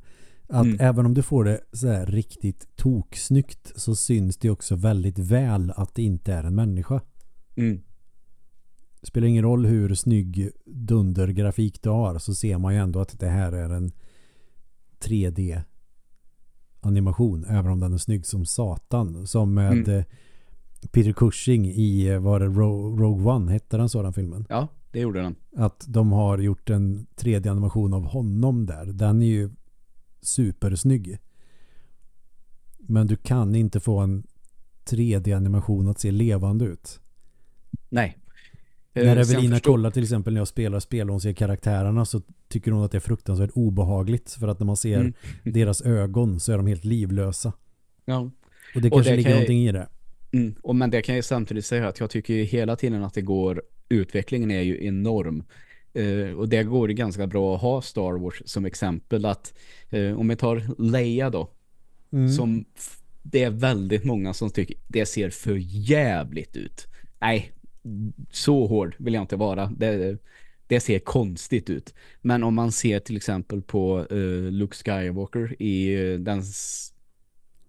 [0.48, 0.76] Att Mm.
[0.80, 5.72] även om du får det så här riktigt toksnyggt så syns det också väldigt väl
[5.76, 7.00] att det inte är en människa.
[7.56, 7.80] Mm.
[9.02, 13.28] Spelar ingen roll hur snygg dundergrafik du har så ser man ju ändå att det
[13.28, 13.92] här är en
[15.00, 15.62] 3D
[16.80, 19.26] animation även om den är snygg som satan.
[19.26, 20.04] Som med Mm.
[20.92, 24.46] Peter Cushing i eh, var det Ro- Rogue One hette den sådan filmen.
[24.48, 25.34] Ja, det gjorde den.
[25.56, 28.86] Att de har gjort en 3D-animation av honom där.
[28.86, 29.50] Den är ju
[30.22, 31.18] supersnygg.
[32.78, 34.22] Men du kan inte få en
[34.84, 37.00] 3D-animation att se levande ut.
[37.88, 38.18] Nej.
[38.94, 42.22] Eh, När Evelina kollar till exempel när jag spelar spel och hon ser karaktärerna så
[42.48, 45.12] tycker hon att det är fruktansvärt obehagligt för att när man ser Mm.
[45.44, 47.52] deras ögon så är de helt livlösa.
[48.04, 48.30] Ja.
[48.74, 49.88] Och det Och kanske det ligger kan någonting i det.
[50.32, 50.54] Mm.
[50.62, 53.62] Och men det kan jag samtidigt säga att jag tycker hela tiden att det går
[53.88, 55.44] utvecklingen är ju enorm.
[55.94, 59.54] Eh, och det går ju ganska bra att ha Star Wars som exempel att
[59.90, 61.50] eh, om vi tar Leia då
[62.12, 62.28] Mm.
[62.28, 62.64] som
[63.22, 65.56] det är väldigt många som tycker det ser för
[65.90, 66.86] jävligt ut.
[67.20, 67.52] Nej,
[68.30, 69.66] så hård vill jag inte vara.
[69.66, 70.18] Det,
[70.66, 71.94] det ser konstigt ut.
[72.20, 76.42] Men om man ser till exempel på eh, Luke Skywalker i den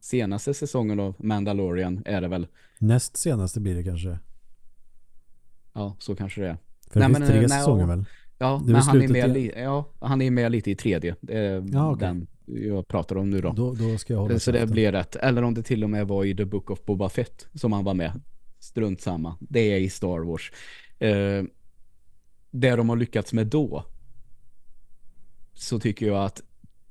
[0.02, 2.48] senaste säsongen av Mandalorian är det väl.
[2.80, 4.20] Näst senaste blir det kanske.
[5.74, 6.58] Ja, så kanske det är.
[6.90, 8.06] För Nej, det finns men, tre eh, nej, säsonger och- väl?
[8.38, 11.16] Ja, men han är, med li- ja, han är med lite i tredje.
[11.28, 12.08] Är Ja, okej.
[12.08, 13.54] den jag pratar om nu då.
[13.54, 15.16] Då, då ska jag hålla Så det blir rätt.
[15.16, 17.84] Eller om det till och med var i The Book of Boba Fett som han
[17.84, 18.22] var med.
[18.60, 19.38] Strunt samma.
[19.40, 20.52] Det är i Star Wars.
[21.00, 21.44] Eh,
[22.52, 23.86] det de har lyckats med då
[25.54, 26.42] så tycker jag att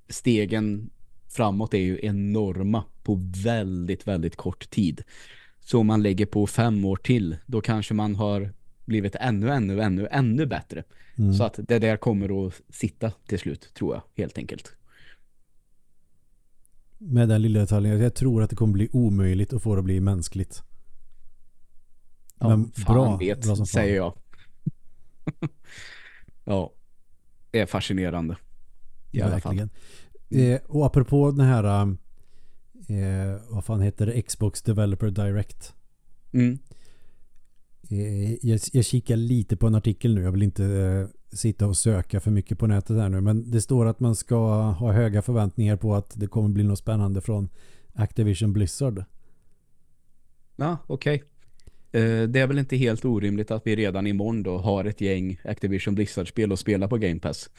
[0.09, 0.91] stegen
[1.31, 5.03] framåt är ju enorma på väldigt, väldigt kort tid.
[5.61, 8.53] Så om man lägger på fem år till, då kanske man har
[8.85, 10.85] blivit ännu, ännu, ännu, ännu bättre.
[11.17, 11.35] Mm.
[11.35, 14.77] Så att det där kommer att sitta till slut, tror jag, helt enkelt.
[16.99, 18.01] Med den lilla detaljen.
[18.01, 20.63] Jag tror att det kommer bli omöjligt att få det att bli mänskligt.
[22.39, 24.19] Ja, Men fan bra, vet, bra säger jag.
[26.45, 26.73] ja,
[27.51, 28.37] det är fascinerande.
[29.11, 29.69] I alla fall.
[30.31, 30.53] Verkligen.
[30.53, 31.97] Eh, och apropå den här
[32.89, 34.23] eh, vad fan heter det?
[34.23, 35.75] Xbox Developer Direct.
[36.33, 36.59] Mm.
[37.91, 40.23] Eh, jag, jag kikar lite på en artikel nu.
[40.23, 43.21] Jag vill inte eh, sitta och söka för mycket på nätet här nu.
[43.21, 46.79] Men det står att man ska ha höga förväntningar på att det kommer bli något
[46.79, 47.49] spännande från
[47.95, 49.05] Activision Blizzard.
[50.57, 51.25] Ja, okej.
[51.93, 55.41] Eh, det är väl inte helt orimligt att vi redan imorgon då har ett gäng
[55.45, 57.51] Activision Blizzard-spel att spela på Game Pass.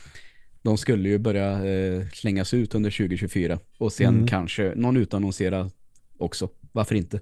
[0.63, 4.27] De skulle ju börja eh, slängas ut under 2024 och sen Mm.
[4.27, 5.69] kanske någon utannonsera
[6.17, 6.49] också.
[6.71, 7.19] Varför inte?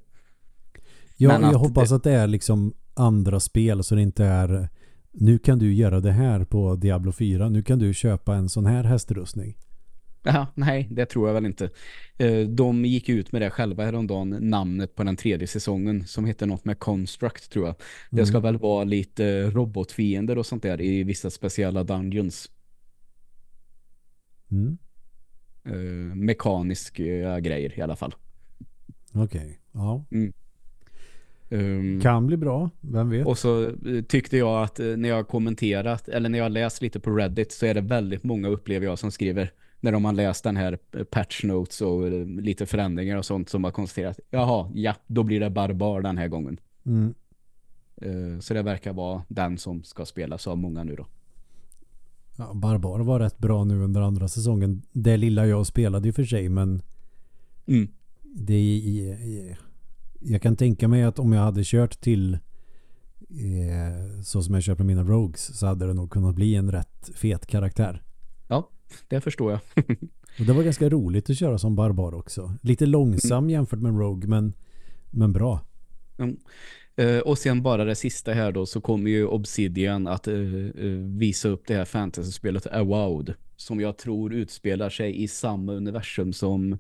[1.18, 4.70] Ja, Men jag hoppas det- att det är liksom andra spel så det inte är
[5.12, 7.50] nu kan du göra det här på Diablo 4.
[7.50, 9.58] Nu kan du köpa en sån här hästrustning.
[10.24, 11.70] Ja, nej, det tror jag väl inte.
[12.18, 16.46] Eh, De gick ut med det själva häromdagen, namnet på den tredje säsongen som heter
[16.46, 17.76] något med Construct tror jag.
[18.10, 22.50] Det ska väl vara lite robotfiender och sånt där i vissa speciella dungeons.
[24.52, 24.78] Mm.
[25.64, 28.16] Eh, Mekaniska grejer i alla fall.
[29.14, 30.06] Okej, ja.
[31.52, 33.28] Um, Kan bli bra, vem vet?
[33.28, 37.00] och så eh, tyckte jag att eh, när jag kommenterat eller när jag läst lite
[37.00, 40.44] på Reddit så är det väldigt många upplever jag som skriver när de har läst
[40.44, 45.24] den här patch notes och lite förändringar och sånt som har konstaterat jaha, ja, då
[45.24, 46.60] blir det barbar den här gången.
[46.86, 47.14] Mm.
[48.42, 51.06] Så det verkar vara den som ska spelas av många nu då.
[52.40, 54.82] Ja, Barbar var rätt bra nu under andra säsongen.
[54.94, 56.82] Det lilla jag spelade ju för sig men
[57.66, 57.88] Mm.
[58.24, 59.58] det är,
[60.20, 62.34] jag kan tänka mig att om jag hade kört till
[63.30, 67.10] eh, så som jag köper mina Rogues så hade det nog kunnat bli en rätt
[67.16, 68.04] fet karaktär.
[68.48, 68.70] Ja,
[69.08, 69.60] det förstår jag.
[70.40, 72.54] Och det var ganska roligt att köra som barbar också.
[72.62, 73.50] Lite långsam Mm.
[73.50, 74.54] jämfört med Rogue men,
[75.10, 75.62] men bra.
[77.00, 80.36] Eh, och sen bara det sista här då så kommer ju Obsidian att eh,
[81.18, 86.78] visa upp det här fantasy-spelet Awowed som jag tror utspelar sig i samma universum som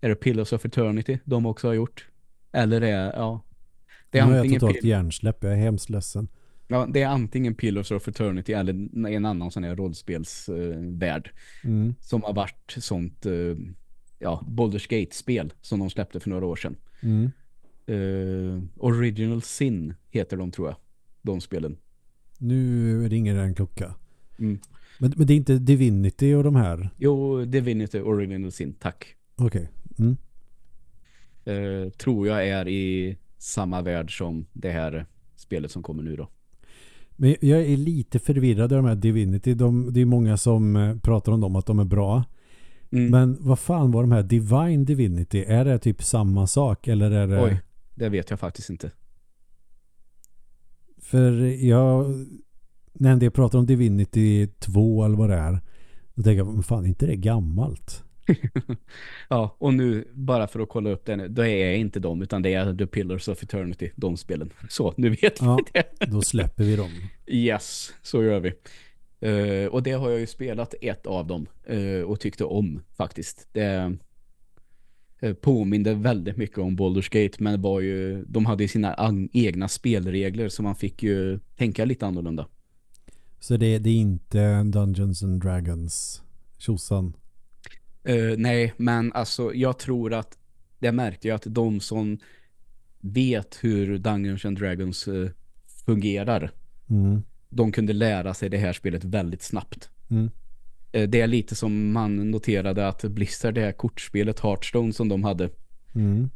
[0.00, 2.08] är det Pillars of Eternity de också har gjort?
[2.52, 3.40] Eller är ja
[4.10, 5.36] det är nu har jag antingen totalt hjärnsläpp.
[5.44, 6.28] Jag är hemskt ledsen.
[6.68, 8.72] ja, det är antingen Pillars of Eternity eller
[9.08, 11.30] en annan sån här rollspelsvärld värld
[11.64, 11.94] Mm.
[12.00, 13.26] som har varit sånt
[14.18, 16.76] ja, Baldur's Gate-spel som de släppte för några år sedan.
[17.02, 17.30] Mm.
[17.86, 20.76] Eh, Original Sin heter de tror jag.
[21.22, 21.76] De spelen.
[22.38, 23.94] Nu ringer det en klocka.
[24.38, 24.58] Mm.
[24.98, 26.90] Men, men det är inte Divinity och de här?
[26.98, 29.16] Jo, Divinity Original Sin, tack.
[29.36, 29.68] Okej.
[29.98, 30.16] Mm.
[31.44, 35.06] Eh, tror jag är i samma värld som det här
[35.36, 36.28] spelet som kommer nu då.
[37.16, 39.54] Men jag är lite förvirrad av de här Divinity.
[39.54, 42.24] De, det är många som eh, pratar om dem att de är bra.
[42.90, 43.10] Mm.
[43.10, 45.44] Men vad fan var de här Divine Divinity?
[45.44, 47.42] Är det typ samma sak eller är det...
[47.42, 47.60] Oj,
[47.94, 48.90] det vet jag faktiskt inte.
[51.02, 51.32] För
[51.66, 52.14] jag...
[53.00, 55.60] En del pratar om Divinity 2 eller vad det är.
[56.14, 58.04] Då tänker jag, men fan inte det gammalt?
[59.28, 62.22] Ja, och nu bara för att kolla upp det nu, då är jag inte dem
[62.22, 64.50] utan det är The Pillars of Eternity, de spelen.
[64.68, 65.56] Så, nu vet Ja.
[65.56, 66.06] vi det.
[66.10, 66.90] Då släpper vi dem.
[67.26, 68.52] Yes, så gör vi.
[69.20, 73.48] Eh, och det har jag ju spelat ett av dem eh, och tyckte om faktiskt.
[73.52, 73.96] Det
[75.32, 80.48] påminde väldigt mycket om Baldur's Gate men var ju, de hade ju sina egna spelregler
[80.48, 82.46] så man fick ju tänka lite annorlunda.
[83.40, 86.22] Så det, det är inte Dungeons and Dragons
[86.58, 87.16] tjosan.
[88.04, 90.38] Eh, nej, men alltså jag tror att
[90.78, 92.18] det märkte jag att de som
[93.00, 95.30] vet hur Dungeons and Dragons eh,
[95.86, 96.50] fungerar
[96.90, 97.22] Mm.
[97.48, 99.88] de kunde lära sig det här spelet väldigt snabbt.
[100.10, 100.30] Mm.
[100.94, 105.24] Eh, Det är lite som man noterade att Blizzard, det här kortspelet Hearthstone som de
[105.24, 105.50] hade,
[105.94, 106.30] Mm.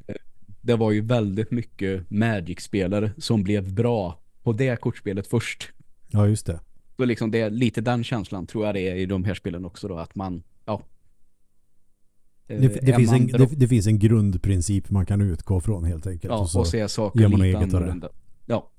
[0.60, 5.72] det var ju väldigt mycket Magic-spelare som blev bra på det kortspelet först.
[6.08, 6.60] Ja, just det.
[6.96, 9.64] Så liksom det är lite den känslan tror jag det är i de här spelen
[9.64, 10.82] också då, att man, ja.
[12.46, 15.60] Eh, Det, det, är finns man en, det, det finns en grundprincip man kan utgå
[15.60, 16.32] från helt enkelt.
[16.32, 17.58] Ja, och så, och se saker lite det.
[17.58, 18.08] annorlunda.
[18.46, 18.70] Ja.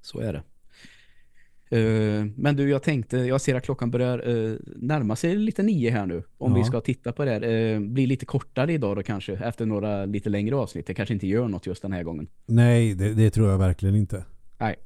[0.00, 0.42] Så är det.
[1.72, 5.90] Eh, men du, jag tänkte, jag ser att klockan börjar uh, närma sig lite nio
[5.90, 6.22] här nu.
[6.38, 6.58] Om Ja.
[6.58, 7.44] vi ska titta på det här.
[7.44, 10.86] Uh, blir lite kortare idag då kanske, efter några lite längre avsnitt.
[10.86, 12.28] Det kanske inte gör något just den här gången.
[12.46, 14.24] Nej, det, det tror jag verkligen inte.
[14.58, 14.76] Nej.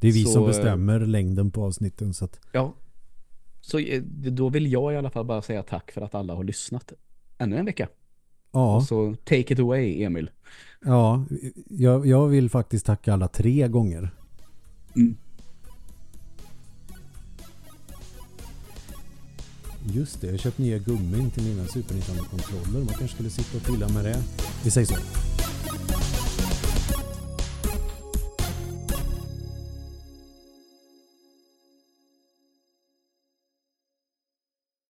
[0.00, 2.14] Det är vi Så, som eh, bestämmer längden på avsnitten.
[2.14, 2.74] Så att, Ja.
[3.60, 6.44] Så eh, då vill jag i alla fall bara säga tack för att alla har
[6.44, 6.92] lyssnat.
[7.38, 7.88] Ännu en vecka.
[8.52, 10.30] ja, Så take it away, Emil.
[10.84, 11.24] ja
[11.70, 14.10] jag, jag vill faktiskt tacka alla tre gånger.
[14.96, 15.16] Mm.
[19.92, 22.84] Just det, jag har köpt nya gummin till mina Super Nintendo-kontroller.
[22.84, 24.22] Man kanske skulle sitta och pilla med det.
[24.64, 24.94] Vi säger så.